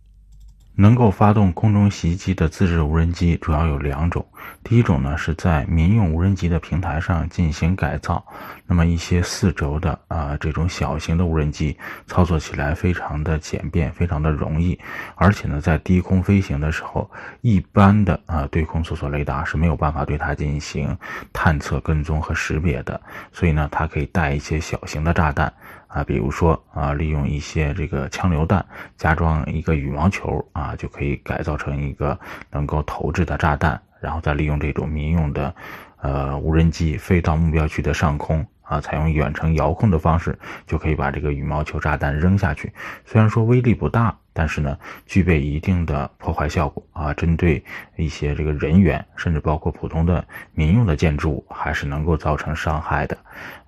[0.76, 4.26] 能够发动空中袭击的自制无人机主要有两种，
[4.64, 8.24] 第一种呢是在民用无人机的平台上进行改造，
[8.68, 14.78] 那么一些四轴的啊这种小型的无人机操作起来非常的简便，非常的容易，
[15.16, 17.10] 而且呢在低空飞行的时候，
[17.42, 20.98] 一般的啊对空搜索雷达是没有办法对它进行
[21.32, 23.00] 探测、跟踪和识别的，
[23.32, 25.52] 所以呢它可以带一些小型的炸弹。
[25.96, 28.64] 啊，比如说啊，利用一些这个枪榴弹
[28.98, 32.20] 加装一个羽毛球啊，就可以改造成一个
[32.52, 35.56] 能够投掷的炸弹，然后再利用这种民用的
[36.02, 38.46] 呃无人机飞到目标区的上空。
[38.68, 40.36] 啊，采用远程遥控的方式，
[40.66, 42.74] 就可以把这个羽毛球炸弹扔下去。
[43.06, 47.14] 虽然说威力不大，但是呢，具备一定的破坏效果啊。
[47.14, 47.64] 针对
[47.96, 50.24] 一些这个人员，甚至包括普通的
[50.54, 53.18] 民用的建筑物，还是能够造成伤害的。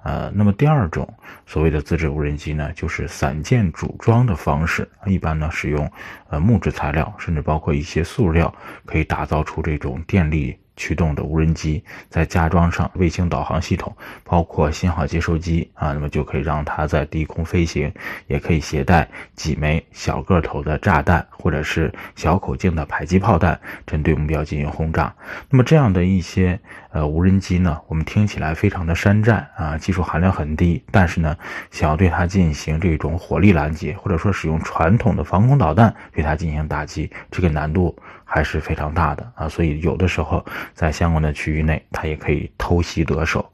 [0.04, 1.08] 呃，那么第二种
[1.46, 5.90] 所谓的自制无人机呢，就是散件组装的方式，一般呢使用
[6.30, 8.54] 呃木质材料，甚至包括一些塑料，
[8.86, 10.58] 可以打造出这种电力。
[10.78, 17.92] 驱动的无人机，再加装上卫星导航系统，包括信号接收机啊，那么就可以让它在低空飞行，
[18.28, 19.06] 也可以携带
[19.36, 25.14] 几枚小个头的炸弹或者是小口径的迫击炮弹，针对目标进行轰炸。
[25.50, 26.58] 那么这样的一些
[26.92, 31.36] 呃无人机呢，我们听起来非常的山寨啊，技术含量很低，但是呢，
[31.72, 37.98] 想要对它进行这种火力拦截，或者说使用传统的防空导弹对它进行打击，这个难度。
[38.30, 43.50] 还是非常大的啊，所以有的时候在相关的区域内，它也可以偷袭得手。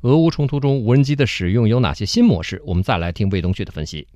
[0.00, 2.60] 俄乌冲突中无人机的使用有哪些新模式？
[2.64, 4.08] 我们再来听魏东旭的分析。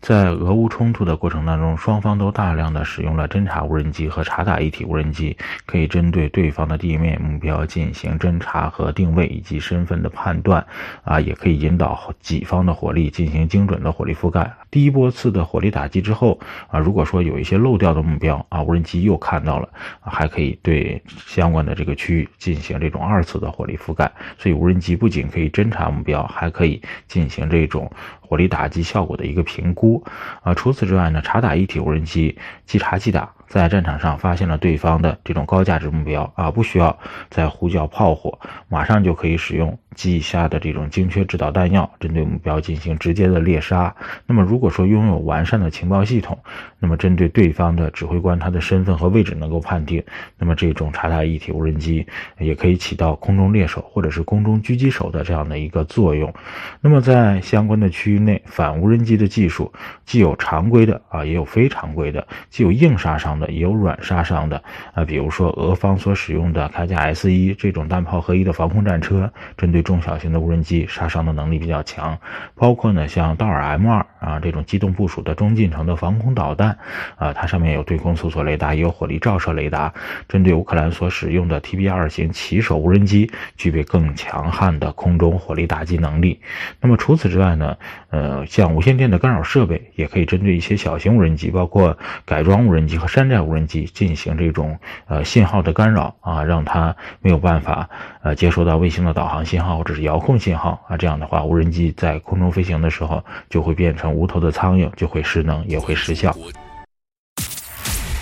[0.00, 5.36] 在俄乌冲突的过程当中，双方都大量的使用了侦察无人机和察打一体无人机，
[5.66, 10.64] 可以针对对方的地面目标进行侦察和定位以及身份的判断，
[11.02, 14.48] 啊，也可以引导己方的火力进行精准的火力覆盖。
[14.70, 16.38] 第一波次的火力打击之后，
[16.68, 19.68] 啊，如果说有一些漏掉的目标，啊，无人机又看到了，
[20.00, 24.10] 还可以对相关的这个区域进行这种二次的火力覆盖。
[24.36, 27.90] 所以无人机不仅可以侦察目标，还可以进行这种。
[28.20, 30.04] 火力打击效果的一个评估，
[30.42, 33.32] 啊，除此之外呢，察打一体无人机即察即打。
[33.48, 36.96] 在战场上发现了对方的这种高价值目标啊，不需要
[37.30, 38.38] 再呼叫炮火，
[38.68, 43.94] 马上就可以使用机下的这种精确制导弹药，针对目标进行直接的猎杀。
[44.26, 46.38] 那么如果说拥有完善的情报系统，
[46.78, 50.02] 那么针对对方的指挥官他的身份和位置能够判定，
[50.38, 52.06] 那么这种察打一体无人机
[52.38, 56.32] 也可以起到空中猎手或者是空中狙击手的这样的一个作用。
[56.80, 59.72] 那么在相关的区域内，反无人机的技术
[60.06, 63.48] 既有常规的啊，也有非常规的，既有硬杀伤的。
[63.48, 64.62] 也有软杀伤的
[64.92, 72.16] 啊，比如说俄方所使用的铠甲 S 一这种弹炮合一的防空战车，针对中小型的无人机杀伤的能力比较强。
[72.54, 76.67] 包括呢，像道尔 M 二啊这种机动部署的中近程的防空导弹
[77.16, 79.94] 啊，它上面有对空搜索雷达，也有火力照射雷达，
[80.28, 86.40] 针对乌克兰所使用的 TB 二型骑手无人机，具备更强悍的空中火力打击能力。
[86.80, 87.76] 那么除此之外呢，
[88.10, 93.28] 呃，像无线电的干扰设备，也可以针对一些小型无人机，包括改装无人机和山。
[93.28, 97.86] 寨无人机进行这种呃信号的干扰啊，让它没有办法
[98.28, 106.36] 呃接收到卫星的导航信号或者是遥控信号啊，这样的话，无人机在空中飞行的时候就会变成无头的苍蝇，就会失能，也会失效。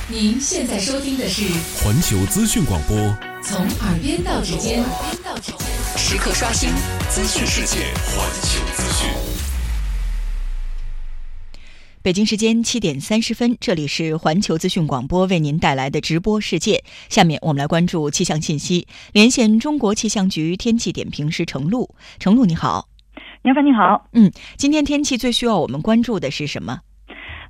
[0.09, 1.43] 您现在收听的是
[1.83, 2.97] 环球资讯广播，
[3.43, 4.85] 从耳边到指尖，
[5.97, 6.71] 时刻刷新
[7.09, 7.79] 资讯世界，
[8.15, 9.56] 环球资讯。
[12.07, 16.85] 北京时间七点三十分，这里是环球资讯广播为您带来的直播世界。
[17.09, 21.91] 下面我们来关注气象信息，连线中国气象局天气点评师程璐。
[22.21, 22.85] 程璐你好，
[23.43, 24.07] 杨帆你好。
[24.13, 26.79] 嗯，今天天气最需要我们关注的是什么？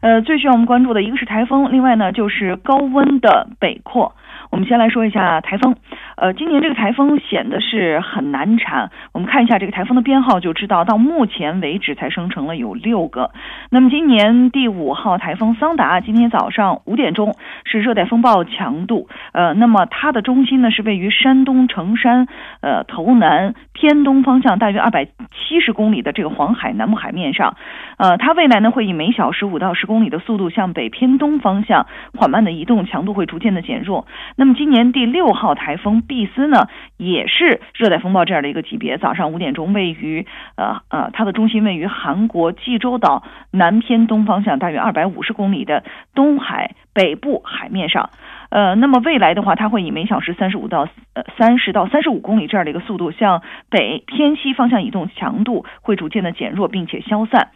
[0.00, 4.16] 呃，最需要我们关注的一个是台风，另外呢就是高温的北扩。
[4.56, 5.76] 我们先来说一下台风。
[6.16, 8.90] 呃，今年这个台风显得是很难缠。
[9.12, 13.32] 我们看一下这个台风的编号，就知道到目前为止才生成了有六个。
[13.68, 19.10] 那么今年第五号台风桑达，今天早上五点钟是热带风暴强度。
[19.32, 22.26] 呃，那么它的中心呢是位于山东成山
[22.62, 27.58] 呃头南偏东方向，大约二百七十公里的这个黄海南部海面上。
[27.96, 34.06] 呃，它未来呢会以每小时五到十公里的速度向北偏东方向缓慢的移动，强度会逐渐的减弱。
[34.36, 35.96] 那么今年第六号台风。
[36.06, 36.68] 毕斯呢，
[36.98, 38.96] 也是热带风暴这样的一个级别。
[38.98, 40.26] 早上五点钟，位于
[40.56, 45.82] 呃呃，它的中心位于韩国济州岛南偏东方向，大约二百五十公里的
[46.14, 48.10] 东海北部海面上。
[48.50, 57.48] 呃，那么未来的话，它会以每小时三十五到呃三十到三十五公里这样的一个速度向北偏西方向移动，强度会逐渐的减弱并且消散。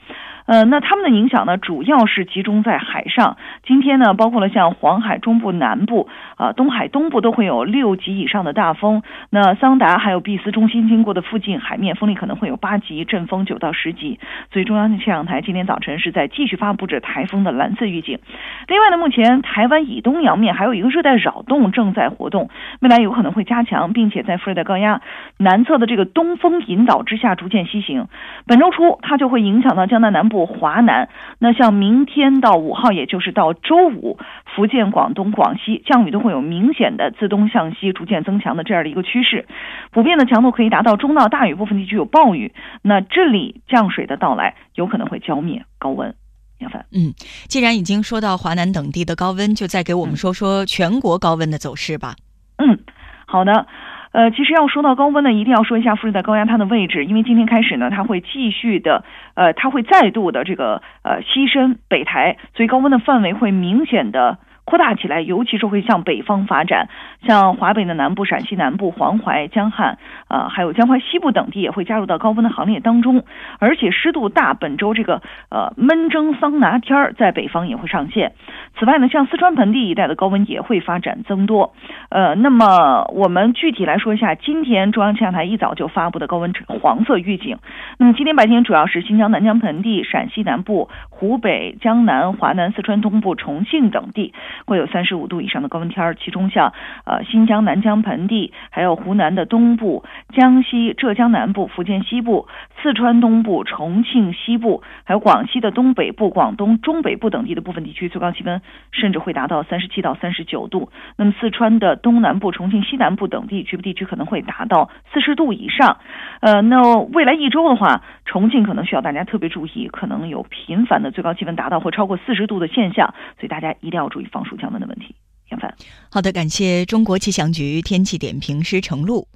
[0.46, 3.36] 呃，那他们的影响呢，主要是集中在海上。
[3.64, 6.08] 今天呢，包括了像黄海中部、南部、
[6.40, 9.02] 啊东海东部都会有六级以上的大风。
[9.28, 14.18] 那桑达还有毕斯中心经过的附近海面，风力可能会有八级，阵风九到十级。
[14.52, 18.18] 所以中央气象台今天早晨是在继续发布着台风的蓝色预警。
[18.66, 22.48] 另外呢，目前台湾以东洋面还有一个热带扰动正在活动，
[22.80, 25.00] 未来有可能会加强，并且在副热带高压
[25.36, 28.08] 南侧的这个东风引导之下逐渐西行。
[28.46, 30.40] 本周初它就会影响到江南南部。
[30.46, 39.46] 华南，那像明天到五号，也就是到周五，福建、广东、广西降雨都会有明显的自东向西逐渐增强的这样的一个趋势，
[39.90, 42.52] 普遍的强度可以达到中到大雨，部分地区有暴雨。
[42.82, 46.14] 那这里降水的到来有可能会浇灭高温。
[46.58, 47.12] 杨凡，嗯，
[47.48, 52.14] 既然已经说到华南等地的高温，就再给我们说说全国高温的走势吧。
[52.58, 52.78] 嗯，
[53.26, 53.66] 好的。
[54.12, 59.04] 呃，其实要说到高温呢，一定要说一下副热带高压它的位置，因为今天开始呢，它会继续的，
[59.34, 64.38] 呃，它会再度的这个呃西伸北抬，所以高温的范围会明显的。
[64.70, 66.88] 扩大起来，尤其是会向北方发展，
[67.26, 69.98] 像华北的南部、陕西南部、黄淮、江汉，
[70.28, 73.24] 呃，还有江淮西部等地也会加入到高温的行列当中。
[73.58, 78.30] 而且湿度大，本周这个呃闷蒸桑拿天儿在北方也会上线。
[78.78, 81.74] 此外呢，像四川盆地一带的高温也会发展增多。
[82.10, 87.58] 呃，那么我们具体来说一下，今天中央气象台一早就发布的高温黄色预警。
[87.98, 94.32] 那么今天白天主要是新疆南疆盆地、陕西南部、湖北、江南、华南、四川东部、重庆等地。
[94.66, 96.72] 会有三十五度以上的高温天儿，其中像
[97.04, 100.04] 呃新疆南疆盆地，还有湖南的东部、
[100.34, 102.48] 江西、浙江南部、福建西部、
[102.82, 108.60] 四川东部、重庆西部，还有广西的东北部、广东中北部等地的部分地区，最高气温
[108.92, 110.90] 甚至会达到三十七到三十九度。
[111.16, 115.98] 那么四川的东南部、重庆西南部等地局部地区可能会达到四十度以上。
[116.40, 125.14] 呃，那未来一周的话，重庆可能需要大家特别注意，可能有频繁的最高气温达到或超过四十度的现象，所以大家一定要注意防暑降温的问题。
[125.50, 125.74] 杨帆，
[126.10, 129.26] 好的，感谢中国气象局天气点评师程璐。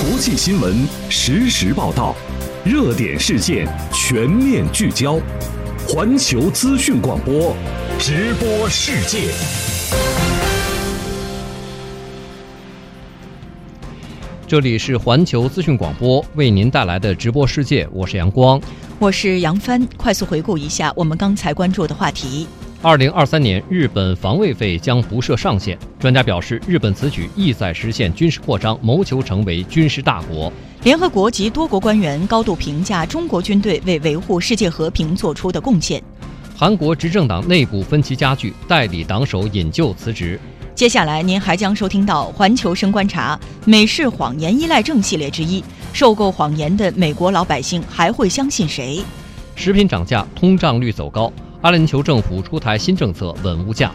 [0.00, 2.14] 国际新闻实时报道，
[2.64, 5.20] 热点事件全面聚焦，
[5.88, 7.56] 环球资讯广播，
[7.98, 9.32] 直播世界。
[14.48, 18.60] 这里是环球资讯广播为您带来的直播世界，我是阳光，
[18.98, 19.86] 我是杨帆。
[19.98, 22.46] 快速回顾一下我们刚才关注的话题。
[22.80, 25.78] 二零二三年，日本防卫费将不设上限。
[25.98, 30.50] 专家表示，日本此举意在实现军事扩张，谋求成为军事大国。
[30.82, 36.02] 联合国及多国官员高度评价中国军队为维护世界和平做出的贡献。
[36.56, 40.40] 韩国执政党内部分歧加剧，代理党首引咎辞职。
[40.76, 45.64] 接下来，您还将收听到《环球深观察》美式谎言依赖症系列之一：
[45.94, 49.02] 受够谎言的美国老百姓还会相信谁？
[49.54, 51.32] 食品涨价，通胀率走高。
[51.62, 53.90] 阿联酋政府出台新政策稳物价。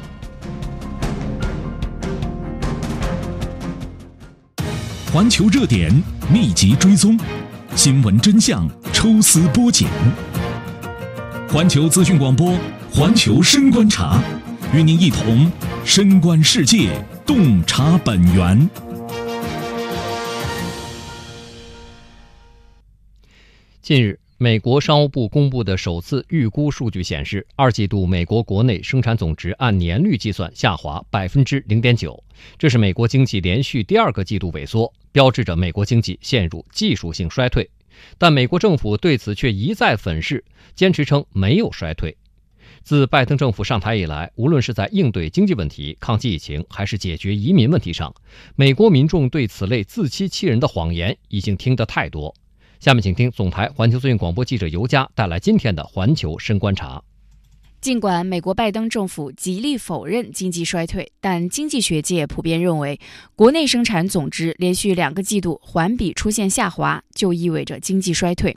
[5.13, 5.93] 环球热点
[6.33, 7.15] 密集追踪，
[7.75, 9.87] 新闻真相抽丝剥茧。
[11.47, 12.55] 环球资讯广播，
[12.91, 14.17] 环球深观察，
[14.73, 15.51] 与您一同
[15.83, 16.89] 深观世界，
[17.25, 18.69] 洞察本源。
[23.81, 24.17] 近日。
[24.37, 32.23] 美国商务部公布的首次预估数据显示，二季度美国国内生产总值按年率计算下滑百分之零点九，
[32.57, 37.69] 这是美国经济连续第二个季度萎缩，标志着美国经济陷入技术性衰退。
[38.17, 40.43] 但美国政府对此却一再粉饰，
[40.73, 42.17] 坚持称没有衰退。
[42.83, 48.13] 自拜登政府上台以来，无论是在应对经济问题、抗击疫情，还是解决移民问题上，
[48.55, 52.33] 美国民众对此类自欺欺人的谎言已经听得太多。
[52.79, 57.01] 下面请听总台环球资讯广播记者尤佳带来今天的环球深观察。
[57.79, 62.99] 尽管美国拜登政府极力否认经济衰退，但经济学界普遍认为，
[63.35, 68.55] 国内生产总值连续两个季度环比出现下滑，就意味着经济衰退。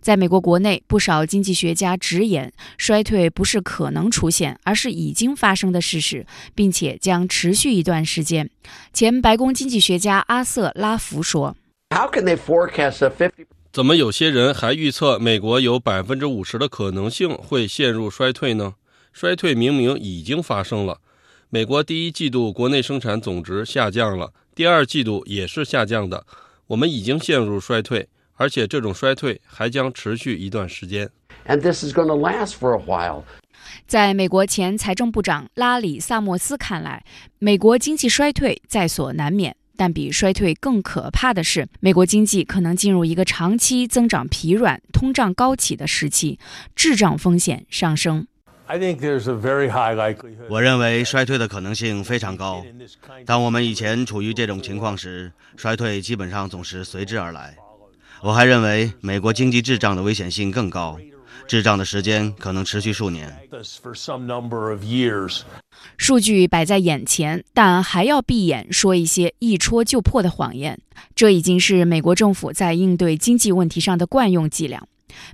[0.00, 8.50] 在美国国内，不少经济学家直言，衰退不是可能出现，而是已经发生的事实，并且将持续一段时间。
[8.92, 11.56] 前白宫经济学家阿瑟拉福说
[11.94, 18.74] ：“How can they forecast a fifty？” 怎么有些人还预测美国有百分之五十的可能性会陷入衰退呢？
[19.12, 20.98] 衰退明明已经发生了。
[21.48, 26.24] 美国第一季度国内生产总值下降了，第二季度也是下降的。
[26.68, 28.08] 我们已经陷入衰退，
[28.40, 31.10] 而且这种衰退还将持续一段时间。
[31.46, 33.24] And this is going to last for a while.
[33.86, 37.04] 在美国前财政部长拉里·萨默斯看来，
[37.38, 39.54] 美国经济衰退在所难免。
[39.76, 46.38] 但比衰退更可怕的是，美国经济可能进入一个长期增长疲软、通胀高企的时期，
[46.74, 48.26] 滞胀风险上升。
[50.48, 52.64] 我认为衰退的可能性非常高。
[53.26, 57.56] 当我们以前处于这种情况时，衰退基本上总是随之而来。
[58.22, 60.98] 我还认为美国经济滞胀的危险性更高。
[61.48, 63.34] 滞胀的时间可能持续数年。
[65.96, 70.78] 数据摆在眼前，但还要闭眼说一些一戳就破的谎言，
[71.16, 74.86] 这已经是美国政府在应对经济问题上的惯用伎俩。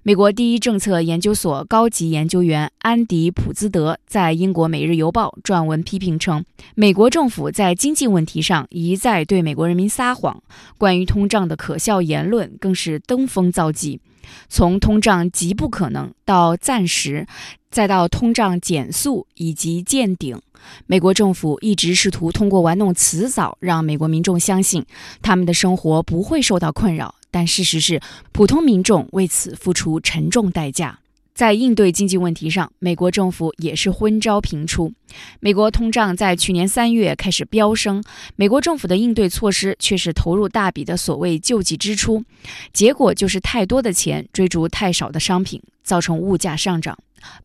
[0.02, 10.42] 美国第一政策研究所高级研究员安迪·普兹德在英国《每日邮报》撰文批评称，美国政府在经济问题上一再对美国人民撒谎，
[10.78, 14.00] 关于通胀的可笑言论更是登峰造极。
[14.48, 17.26] 从通胀极不可能到暂时，
[17.70, 20.40] 再到通胀减速以及见顶，
[20.86, 24.84] 美国政府一直试图通过玩弄辞藻，让美国民众相信
[25.22, 27.14] 他们的生活不会受到困扰。
[27.36, 28.00] 但事实是，
[28.32, 31.00] 普通民众为此付出沉重代价。
[31.34, 34.90] 在应对经济问题上，美国政府也是昏招频出。
[35.38, 38.02] 美国通胀在去年三月开始飙升，
[38.36, 42.24] 美国政府的应对措施却是投入大笔的所谓救济支出，
[42.72, 46.96] 结果就是太多的钱追逐太少的商品，造成物价上涨。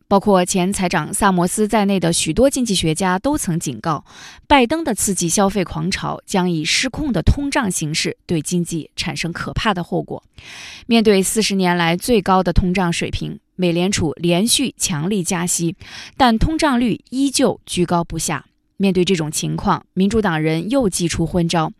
[0.08, 4.04] 包括前财长萨摩斯在内的许多经济学家都曾警告，
[4.46, 10.22] 拜登的刺激消费狂潮将以失控的通胀形式对经济产生可怕的后果。
[10.86, 15.76] 面对四十年来最高的通胀水平，美联储连续强力加息，
[16.16, 18.44] 但通胀率依旧居高不下。
[18.82, 21.72] 面对这种情况，民主党人又祭出昏招。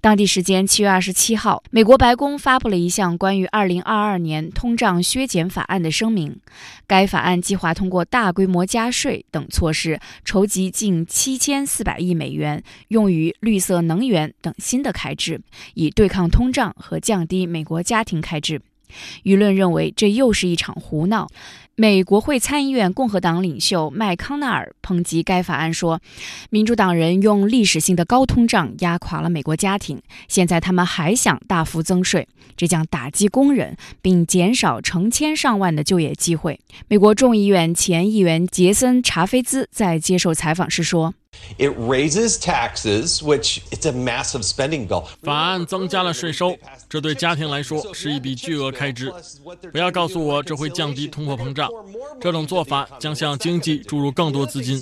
[0.00, 6.40] 当地时间七月二十七号，美国白宫发布了一项关于二零二二年通胀削减法案的声明。
[6.84, 15.40] 该法案计划通过大规模加税等措施，筹集近七千四百亿美元，用于绿色能源等新的开支，
[15.74, 18.60] 以对抗通胀和降低美国家庭开支。
[19.22, 21.28] 舆论认为这又是一场胡闹。
[21.80, 26.00] 美国会参议院共和党领袖麦康奈尔抨击该法案说
[26.50, 32.26] ：“民主党人用历史性的高通胀压垮了美国家庭，现在他们还想大幅增税，
[32.56, 36.58] 这将打击工人，并减少成千上万的就业机会。”
[36.90, 41.14] 美国众议院前议员杰森·查菲兹在接受采访时说。
[41.58, 45.06] It raises taxes, which it's a massive spending bill.
[45.22, 46.56] 法案增加了税收，
[46.88, 49.12] 这对家庭来说是一笔巨额开支。
[49.72, 51.68] 不要告诉我这会降低通货膨胀，
[52.20, 54.80] 这种做法将向经济注入更多资金。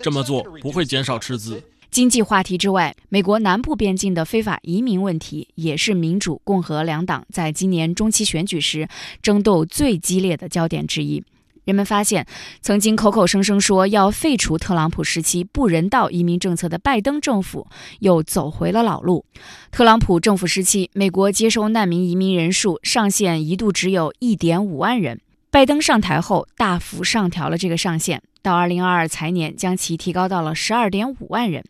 [0.00, 1.62] 这么做不会减少赤字。
[1.90, 8.88] 经济话题之外，美国南部边境的非法移民问题也是民主、共和两党在今年中期选举时
[9.22, 11.22] 争斗最激烈的焦点之一。
[11.64, 12.26] 人们发现，
[12.60, 17.66] 曾经口口声声说要废除特朗普时期不人道移民政策的拜登政府，
[18.00, 19.24] 又走回了老路。
[19.70, 25.20] 特朗普政府时期，美国接收难民移民人数上限一度只有一点五万人。
[25.50, 31.64] 拜登上台后，大幅上调了这个上限，到二零二二财年将其提高到了十二点五万人。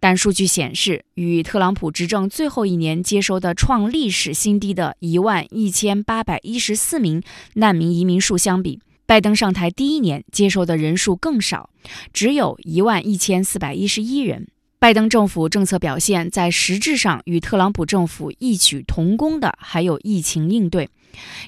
[0.00, 7.22] 但数据显示，与特朗普执政最后一年接收的创历史新低的一万一千八百一十四名
[7.54, 11.70] 难民移民数相比，拜登上台第一年接受的人数更少，
[12.12, 14.48] 只有一万一千四百一十一人。
[14.78, 20.90] 拜登政府政策表现在实质上与特朗普政府异曲同工的，还有疫情应对。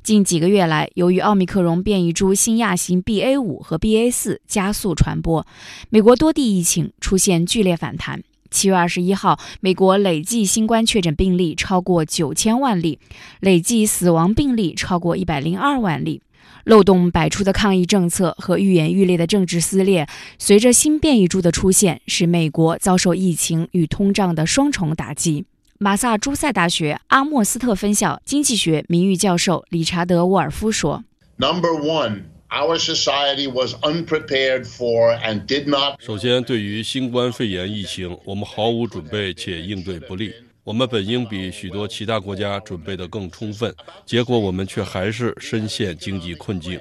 [0.03, 5.47] 近几个月来，由于奥密克戎变异株新亚型 BA 五和 BA 四加速传播，
[5.91, 8.23] 美国多地疫情出现剧烈反弹。
[8.51, 12.99] 七月二十一号，美国累计新冠确诊病例超过九千万例，
[13.41, 16.23] 累计死亡病例超过一百零二万例。
[16.71, 20.07] 漏洞百出的抗疫政策和愈演愈烈的政治撕裂，
[20.39, 25.45] 随着新变异株的出现，使美国遭受疫情与通胀的双重打击。
[25.79, 31.03] 马萨诸塞大学阿莫斯特分校经济学名誉教授理查德·沃尔夫说
[31.39, 36.01] ：“Number one, our society was unprepared for and did not。
[36.01, 40.33] 首先，对于新冠肺炎疫情，我们毫无准备且应对不利。”
[40.71, 43.75] 我们本应比许多其他国家准备得更充分，
[44.07, 46.81] 结果我们却还是深陷经济困境。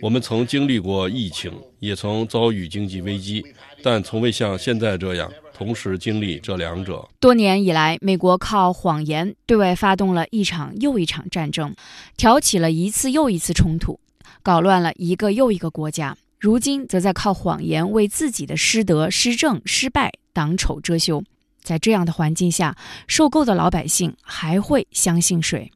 [0.00, 3.44] 我们曾经历过疫情，也曾遭遇经济危机，
[3.82, 7.08] 但从未像现在这样同时经历这两者。
[7.18, 11.74] 多年以来，美国靠谎言对外发动了一场又一场战争，
[12.16, 13.98] 挑起了一次又一次冲突，
[14.44, 16.16] 搞乱了一个又一个国家。
[16.38, 21.24] 如今，则在靠谎言为自己的失德、失政、失败挡丑遮羞。
[21.68, 22.74] 在这样的环境下，
[23.06, 25.70] 受够的老百姓还会相信谁？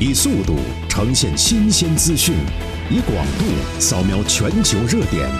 [0.00, 2.34] 以速度呈现新鲜资讯，
[2.90, 3.44] 以广度
[3.78, 5.30] 扫描全球热点，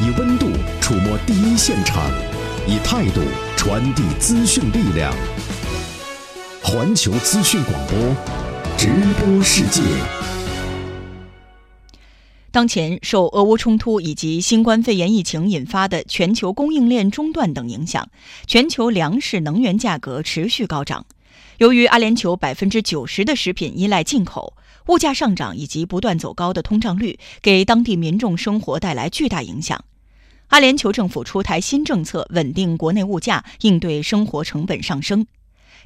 [0.00, 0.46] 以温度
[0.80, 2.10] 触摸第一现场，
[2.66, 3.22] 以态度
[3.56, 5.14] 传递资讯力量。
[6.60, 7.96] 环球资讯广播，
[8.76, 8.88] 直
[9.20, 10.17] 播世界。
[12.50, 18.08] 当前受俄乌冲突以及新冠肺炎疫情引发的全球供应链中断等影响，
[18.46, 21.04] 全球粮食能源价格持续高涨。
[21.58, 24.54] 由于阿联酋百分之九十的食品依赖进口，
[24.86, 29.84] 物价上涨以及不断走高的通胀率给当地民众生活带来巨大影响。
[30.46, 35.26] 阿联酋政府出台新政策，稳定国内物价，应对生活成本上升。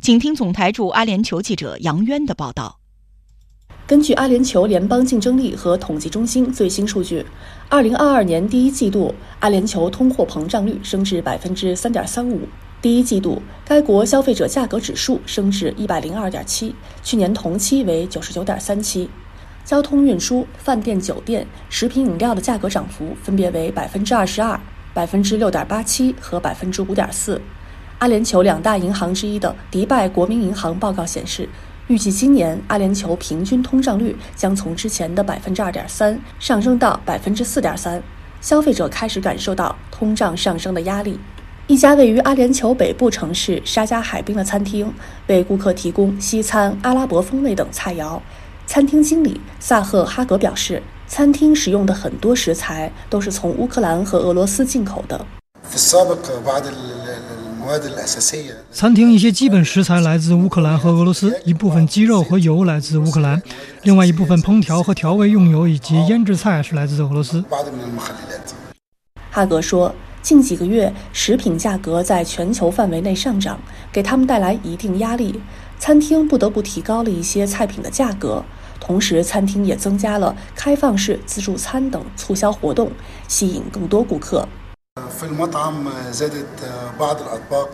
[0.00, 2.81] 请听总台驻阿联酋记者杨渊的报道。
[3.92, 7.26] 根据阿联酋联邦竞争力和统计中心最新数据，
[7.68, 12.48] 二零二二年第一季度，阿联酋通货膨胀率升至百分之三点三五。
[12.80, 19.10] 第一季度，该国消费者价格指数升至一百零二点七，去年同期为九十九点三七。
[19.62, 24.58] 交通运输、饭店酒店、食品饮料的价格涨幅分别为百分之二十二、
[24.94, 27.38] 百分之六点八七和百分之五点四。
[27.98, 31.46] 阿联酋两大银行之一的迪拜国民银行报告显示。
[31.92, 38.02] 预计今年阿联酋平均通胀率将从之前的百分之二点三上升到百分之四点三，
[38.40, 41.20] 消费者开始感受到通胀上升的压力。
[41.66, 44.90] 一家位于阿联酋北部城市沙加海滨的餐厅
[45.26, 48.18] 为顾客提供西餐、阿拉伯风味等菜肴。
[48.66, 55.26] 餐厅经理萨赫哈格表示，餐厅使用的很多食材都是从乌克兰和俄罗斯进口的。
[58.70, 63.40] 餐厅一些基本食材来自乌克兰和俄罗斯，一部分鸡肉和油来自乌克兰，
[63.82, 67.44] 另外一部分烹调和调味用油以及腌制菜是来自俄罗斯。
[69.30, 73.58] 哈格说，近几个月食品价格在全球范围内上涨，
[73.92, 75.40] 给他们带来一定压力，
[75.78, 78.44] 餐厅不得不提高了一些菜品的价格。
[78.78, 82.90] 同时，餐厅也增加了开放式自助餐等促销活动，
[83.28, 84.46] 吸引更多顾客。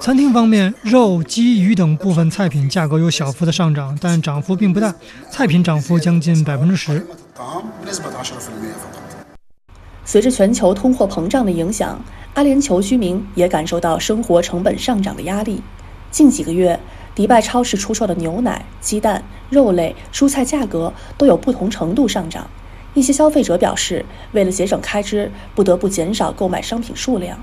[0.01, 4.95] 餐厅方面，肉、鸡、鱼等部分菜品价格有小幅的上涨，但涨幅并不大，
[5.31, 7.07] 菜品涨幅将近百分之十。
[10.05, 11.99] 随着全球通货膨胀的影响，
[12.35, 15.63] 阿联酋居民也感受到生活成本上涨的压力。
[16.11, 16.79] 近几个月，
[17.15, 22.47] 迪拜超市出售的牛奶、鸡蛋、肉类、蔬菜价格都有不同程度上涨。
[22.95, 27.39] 一些消费者表示，为了节省开支，不得不减少购买商品数量。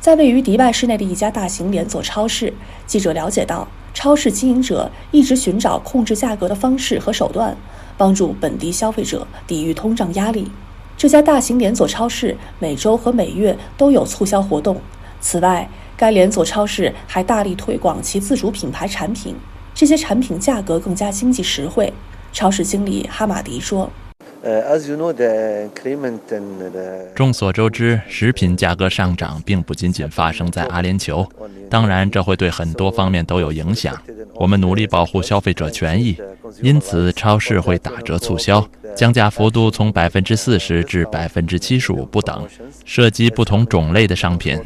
[0.00, 2.52] 在位于迪拜市内的一家大型连锁超市，
[2.86, 7.56] 记者了解到，超市经营者一直寻找控制价格的方式和手段，
[7.96, 10.50] 帮助本地消费者抵御通胀压力。
[10.96, 14.80] 这家大型连锁超市每周和每月都有促销活动。
[15.20, 19.34] 此外，该连锁超市还大力推广其自主品牌产品，
[19.74, 21.92] 这些产品价格更加经济实惠。
[22.32, 23.90] 超市经理哈马迪说。
[27.14, 31.24] 众所周知，食品价格上涨并不仅仅发生在阿联酋，
[31.70, 33.96] 当然这会对很多方面都有影响。
[34.34, 36.16] 我们努力保护消费者权益，
[36.60, 38.66] 因此超市会打折促销，
[38.96, 42.44] 降价幅度从百分之四十至百分之七十五不等，
[42.84, 44.58] 涉及不同种类的商品。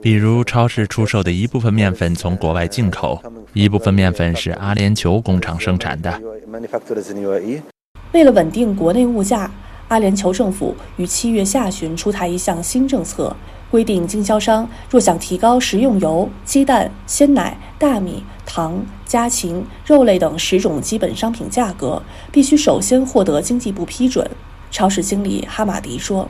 [0.00, 3.20] 比如，超市出售的一部分面粉从国外进口，
[3.52, 6.22] 一部分面粉是阿联酋工厂生产的。
[8.16, 9.50] 为了稳定国内物价，
[9.88, 13.36] 阿联酋政府于七月下旬出台一项新政策，
[13.70, 22.02] 规定经销商若想提高食用油、鸡蛋、鲜奶、大米、糖、家禽、肉类等十种基本商品价格，
[22.32, 24.26] 必须首先获得经济部批准。
[24.70, 26.26] 超市经理哈马迪说：“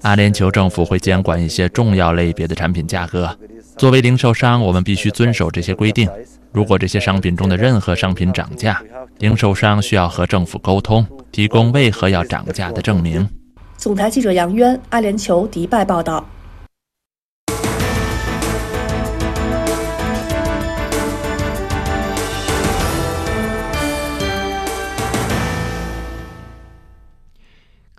[0.00, 3.36] 阿联酋政府会监管一些重要类别的产品价格，
[3.80, 6.06] 作为零售商，我们必须遵守这些规定。”
[6.52, 8.82] 如果这些商品中的任何商品涨价，
[9.20, 13.26] 零售商需要和政府沟通，提供为何要涨价的证明。
[13.78, 16.22] 总台记者杨渊，阿联酋迪拜报道。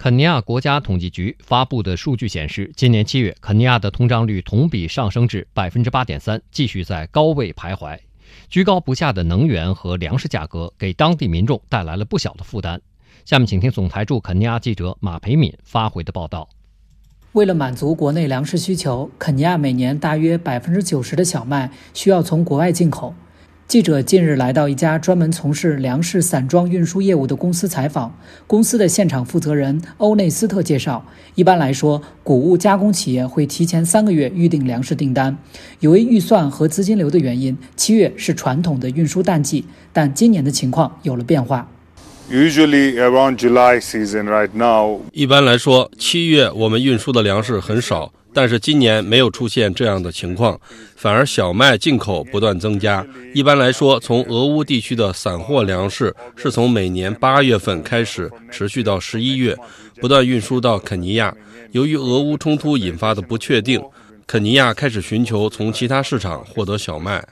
[0.01, 7.99] 肯尼亚国家统计局发布的数据显示，今年七月，肯尼亚的通胀率同比上升至百分之八点三，继续在高位徘徊。
[8.49, 12.81] 居高不下的能源和粮食价格给当地民众带来了不小的负担。
[13.25, 16.49] 下面请听总台驻肯尼亚记者马培敏发回的报道。
[17.33, 23.13] 为了满足国内粮食需求，肯尼亚每年大约百分之九十的小麦需要从国外进口。
[23.71, 28.13] 记者近日来到一家专门从事粮食散装运输业务的公司采访，
[28.45, 31.05] 公司的现场负责人欧内斯特介绍，
[31.35, 35.37] 一般来说，谷物加工企业会提前三个月预定粮食订单。
[35.79, 39.63] 由于预算和资金流的原因，七月是传统的运输淡季，
[39.93, 41.65] 但今年的情况有了变化。
[42.29, 48.11] Usually around July season right now，一般来说，七月我们运输的粮食很少。
[48.33, 50.59] 但是今年没有出现这样的情况，
[50.95, 53.05] 反而小麦进口不断增加。
[53.33, 59.57] 一般来说，从俄乌地区的散货粮食是从每年八月份开始，持续到十一月，
[59.99, 61.35] 不断运输到肯尼亚。
[61.71, 63.81] 由于俄乌冲突引发的不确定，
[64.27, 67.25] 肯尼亚开始寻求从其他市场获得小麦。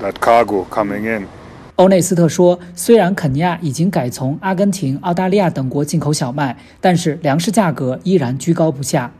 [0.00, 1.26] That cargo coming in。
[1.76, 9.10] 欧内斯特说，虽然肯尼亚已经改从阿根廷、澳大利亚等国进口小麦，但是粮食价格依然居高不下。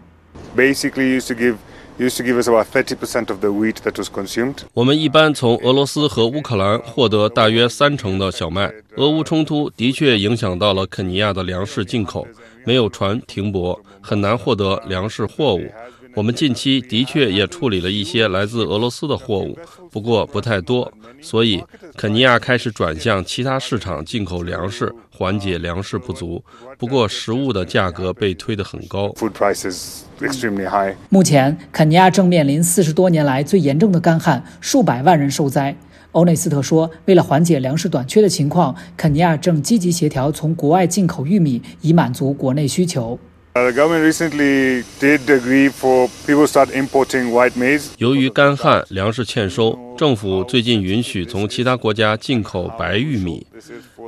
[0.57, 1.57] Basically used to give
[1.99, 4.57] used to give us about 30% of the wheat that was consumed.
[4.73, 8.73] 我们一般从俄罗斯和乌克兰获得大约三成的小麦。
[8.97, 12.27] 俄乌冲突的确影响到了肯尼亚的粮食进口，
[12.65, 15.63] 没有船停泊，很难获得粮食货物。
[16.15, 19.59] 我们近期的确也处理了一些来自俄罗斯的货物，
[19.91, 20.93] 不过不太多，
[21.23, 21.65] 所以
[21.97, 26.43] 肯尼亚开始转向其他市场进口粮食，缓解粮食不足。
[26.77, 29.15] 不过食物的价格被推得很高。
[31.09, 35.77] 目前，肯尼亚正面临四十多年来最严重的干旱，数百万人受灾。
[36.11, 43.17] 欧内斯特说，为了缓解粮食短缺的情况，肯尼亚正积极协调从国外进口玉米，以满足国内需求。
[47.99, 53.47] 由于干旱、粮食欠收，政府最近允许从其他国家进口白玉米。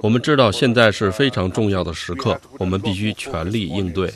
[0.05, 4.13] 我们知道现在是非常重要的时刻，我们必须全力应对。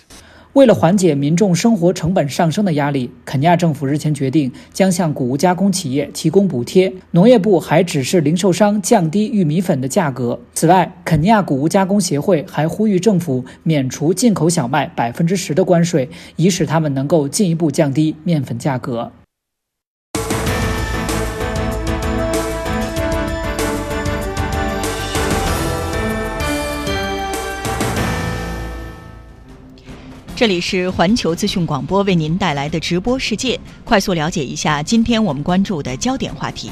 [0.52, 6.92] 为了缓解民众生活成本上升的压力，肯尼亚政府日前决定将向谷物加工企业提供补贴。
[7.12, 10.38] 农业部还指示零售商降低玉米粉的价格。
[10.52, 16.06] 此外，肯尼亚谷物加工协会还呼吁政府免除进口小麦百分之十的关税，
[16.36, 19.10] 以使他们能够进一步降低面粉价格。
[30.38, 36.70] 这里是环球资讯广播为您带来的直播世界，快速了解一下今天我们关注的焦点话题。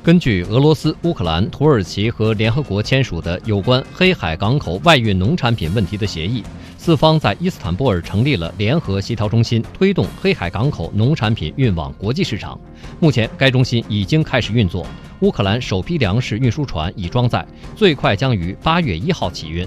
[0.00, 6.44] 根据俄罗斯、乌克兰、土耳其和联合国签署的有关黑海港口外运农产品问题的协议，
[6.78, 12.56] 四方在伊斯坦布尔成立了联合协调中心，推动黑海港口农产品运往国际市场。
[13.00, 14.86] 目前，该中心已经开始运作，
[15.18, 17.44] 乌克兰首批粮食运输船已装载，
[17.74, 19.66] 最快将于八月一号起运。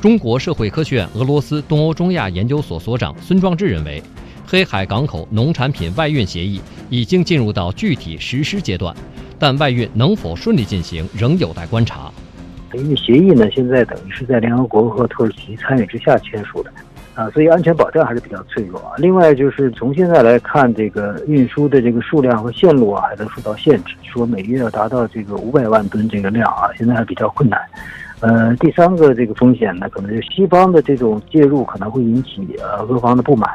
[0.00, 4.00] 中国社会科学院俄罗斯东欧中亚研究所所长孙壮志认为，
[4.46, 8.94] 黑海港口农产品外运协议已经进入到具体实施阶段，
[9.40, 12.12] 但外运能否顺利进行仍有待观察。
[12.74, 16.70] 因为协议呢，现在等于是在联合国和土耳其参与之下签署的，
[17.14, 18.92] 啊，所以安全保障还是比较脆弱啊。
[18.98, 27.60] 另外就是从现在来看，这个运输的这个数量和线路啊，还都受到限制，说每月要达到这个五百万吨这个量啊，现在还比较困难。
[28.20, 33.48] 呃，第三个这个风险呢，可能是西方的这种介入可能会引起呃俄方的不满。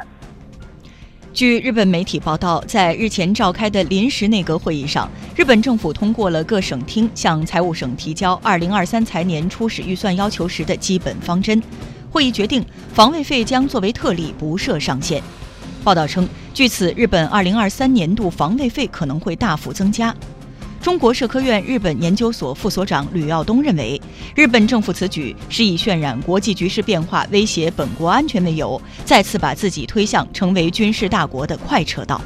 [1.34, 11.62] 据日本媒体报道，在日前召开的临时内阁会议上，日本政府通过了各省厅向财务省提交二零二三财年初始预算要求时的基本方针。
[12.12, 12.64] 会议决定，
[12.94, 15.22] 防卫费将作为特例，不设上限。
[15.84, 20.16] 报道称，据此，日本二零二三年度防卫费可能会大幅增加。
[20.84, 24.00] 中国社科院日本研究所副所长吕耀东认为，
[24.36, 32.20] 日本政府此举是以渲染国际局势变化威胁本国安全为由，再次把自己推向成为军事大国的快车道。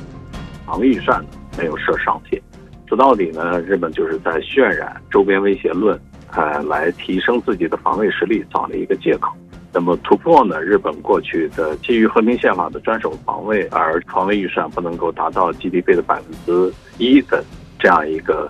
[0.65, 1.23] 防卫预算
[1.55, 2.41] 没有设上限，
[2.87, 5.95] 说到底呢，日本就是在渲染周边威胁论，
[6.31, 9.31] 呃，来提升自己的防卫实力，找了一个借口。
[9.71, 17.45] 那么突破呢，日本过去的基于和平宪法的专守防卫，而防卫预算不能够达到 GDP 的百分之一的。
[17.79, 18.49] 这样一个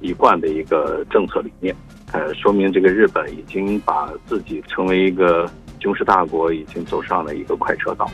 [0.00, 1.74] 一贯的一个政策理念，
[2.12, 8.10] 呃，说明这个日本已经把自己成为一个军事大国，已经走上了一个快车道。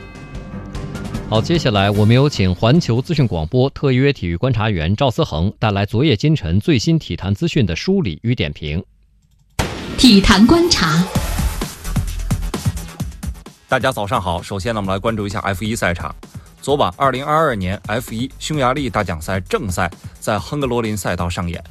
[1.29, 8.83] 好，接下来我们有请环球资讯广播特约体育观察员赵思恒带来昨夜今晨最新体坛资讯的梳理与点评。
[9.97, 11.03] 体坛观察，
[13.67, 14.41] 大家早上好。
[14.41, 16.15] 首先呢，我们来关注一下 F 一赛场。
[16.61, 21.63] 昨晚，2022年 F1 匈牙利大奖赛正赛在亨格罗林赛道上演。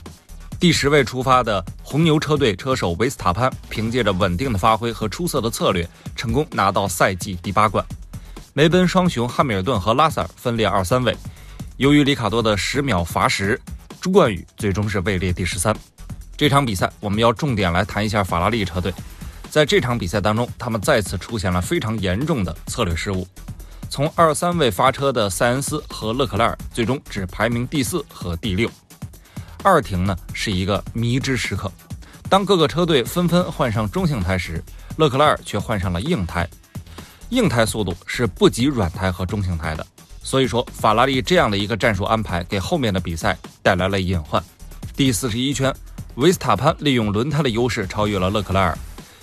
[0.59, 5.87] 第十位出发的红牛车队车手维斯塔潘，凭借着稳定的发挥和出色的策略，
[6.17, 7.85] 成功拿到赛季第八冠。
[8.55, 11.15] 梅奔双雄汉密尔顿和拉塞尔分列二三位。
[11.77, 13.61] 由于里卡多的十秒罚时，
[14.01, 15.77] 朱冠宇最终是位列第十三。
[16.35, 18.93] 这场比赛，我们要重点来谈一下法拉利车队。
[19.51, 23.29] 在这场比赛当中，他们再次出现了非常严重的策略失误。
[23.91, 28.71] 从二三位发车的塞恩斯和勒克莱尔最终只排名第四和第六。
[29.63, 31.71] 二停呢是一个迷之时刻，
[32.29, 34.63] 当各个车队纷纷换上中性胎时，
[34.97, 36.49] 勒克莱尔却换上了硬胎。
[37.31, 39.87] 硬胎速度是不及软胎和中性胎的，
[40.23, 44.43] 所以说法拉利这样的一个战术安排给后面的比赛带来了隐患。
[44.97, 45.75] 第四十一圈，
[46.15, 48.79] 维斯塔潘利用轮胎的优势超越了勒克莱尔，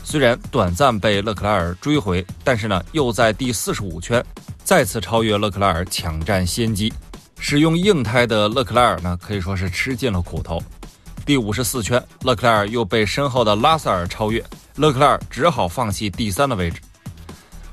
[0.06, 4.24] 虽然短暂被勒克莱尔追回，但是呢又在第四十五圈。
[4.64, 6.94] 再次超越勒克莱尔，抢占先机。
[7.40, 10.62] 使用硬胎的勒克莱尔呢，可以说是吃尽了苦头。
[11.26, 14.44] 第五十四圈，勒克莱尔又被身后的拉塞尔超越，
[14.76, 16.80] 勒克莱尔只好放弃第三的位置。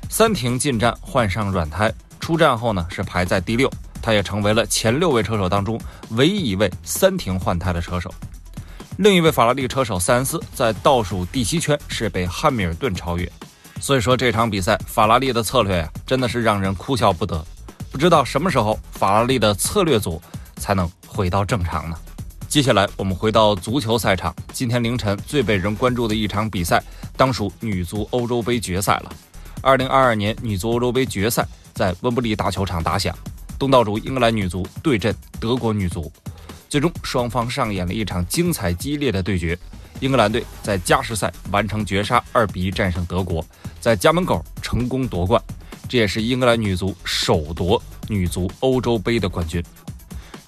[0.09, 5.79] 三停进站换上软胎，出站后呢是排在第六，他也成为了前六位车手当中
[6.09, 8.13] 唯一一位三停换胎的车手。
[8.97, 13.29] 另一位法拉利车手塞恩斯在倒数第七圈是被汉密尔顿超越。
[13.81, 17.43] 所以说这场比赛，法拉利的策略啊，真的是让人哭笑不得。
[17.91, 20.21] 不知道什么时候法拉利的策略组
[20.57, 21.97] 才能回到正常呢？
[22.47, 26.81] 接下来我们回到足球赛场，今天凌晨最被人关注的一场比赛，
[27.17, 29.11] 当属女足欧洲杯决赛了。
[29.61, 33.15] 二零二二年女足欧洲杯决赛在温布利大球场打响，
[33.57, 36.11] 东道主英格兰女足对阵德国女足，
[36.73, 39.55] 最终双方上演了一场精彩激烈的对决。
[39.99, 43.45] 英格兰队在加时赛完成绝杀，二比一战胜德国，
[43.79, 45.39] 在家门口成功夺冠，
[45.87, 49.63] 这也是英格兰女足首夺女足欧洲杯的冠军。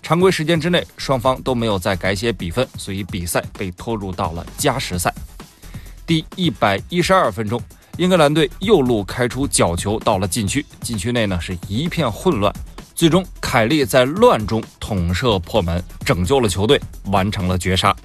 [0.02, 5.14] 常规时间之内，双方都没有再改写比分，所以比赛被拖入到了加时赛。
[6.08, 7.62] 第一百一十二分钟，
[8.00, 12.52] 英格兰队右路开出角球到了禁区，禁区内呢是一片混乱。
[12.96, 13.24] 最终，
[13.56, 17.96] 凯利在乱中捅射破门，拯救了球队，完成了绝杀。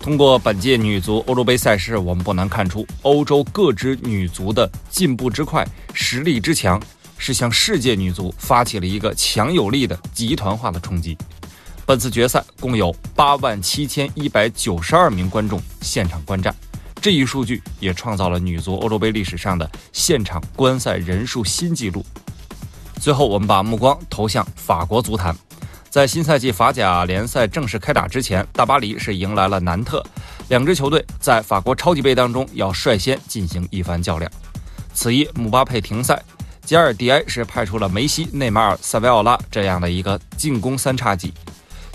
[0.00, 5.64] 通过本届女足欧洲杯赛事，我们不难看出，欧洲各支女足的进步之快、
[5.94, 6.82] 实力之强，
[7.16, 11.16] 是向世界女足发起了一个强有力的集团化的冲击。
[11.84, 16.52] 本次决赛共有八万七千一百九十二名观众现场观战，
[17.00, 22.04] 这一数据也创造了女足欧洲杯历史上的现场观赛人数新纪录。
[23.00, 25.36] 最后，我们把目光投向法国足坛。
[25.88, 30.04] 在新赛季法甲联赛正式开打之前，大巴黎是迎来了南特，
[30.48, 34.30] 两支球队在法国超级杯当中要率先进行一番较量。
[34.92, 36.22] 此役，姆巴佩停赛，
[36.64, 41.32] 吉尔迪埃是派出了梅西、内马尔、塞维奥拉这样的一个进攻三叉戟。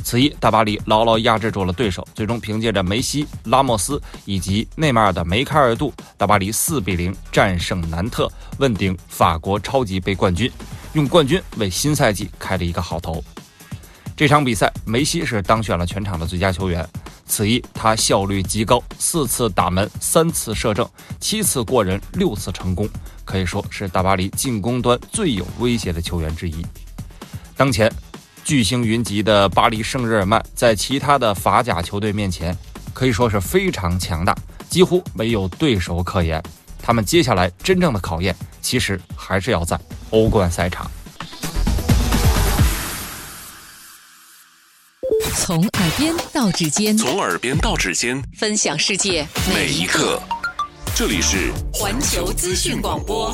[0.02, 10.52] 此役，大巴黎牢牢压制住了对手，最终凭借着梅西、拉莫斯以及内马尔的梅开二度，大巴黎四比零战胜南特，问鼎法国超级杯冠军。
[10.94, 13.24] 用冠军为新赛季开了一个好头。
[14.18, 16.88] 这场比赛，梅西是当选了全场的最佳球员。
[17.26, 20.86] 此役他效率极高，四次打门，三次射正，
[21.18, 22.90] 七次过人，六次成功，
[23.24, 26.66] 可以说是大巴黎进攻端最有威胁的球员之一。
[27.56, 27.90] 当前，
[28.52, 32.54] 巨星云集的巴黎圣日耳曼在其他的法甲球队面前，
[32.94, 34.36] 可以说是非常强大，
[34.70, 36.44] 几乎没有对手可言。
[36.84, 39.80] 他们接下来真正的考验，其实还是要在
[40.10, 40.86] 欧冠赛场。
[45.34, 49.26] 从耳边到指尖，从耳边到指尖，分享世界
[49.56, 50.22] 每一刻。
[50.94, 53.34] 这里是环球资讯广播。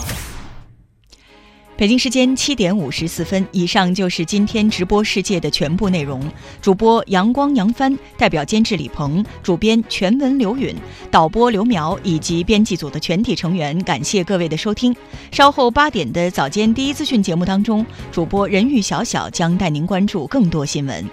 [1.78, 6.20] 北京时间七点五十四分，以上就是今天直播世界的全部内容。
[6.60, 10.76] 主播阳光杨帆，代表监制李鹏，主编全文刘允，
[11.12, 14.96] 导播刘苗以及编辑组的全体成员，感谢各位的收听。
[15.32, 21.06] 稍后八点的早间第一资讯节目当中，主播人玉小小将带您关注更多新闻。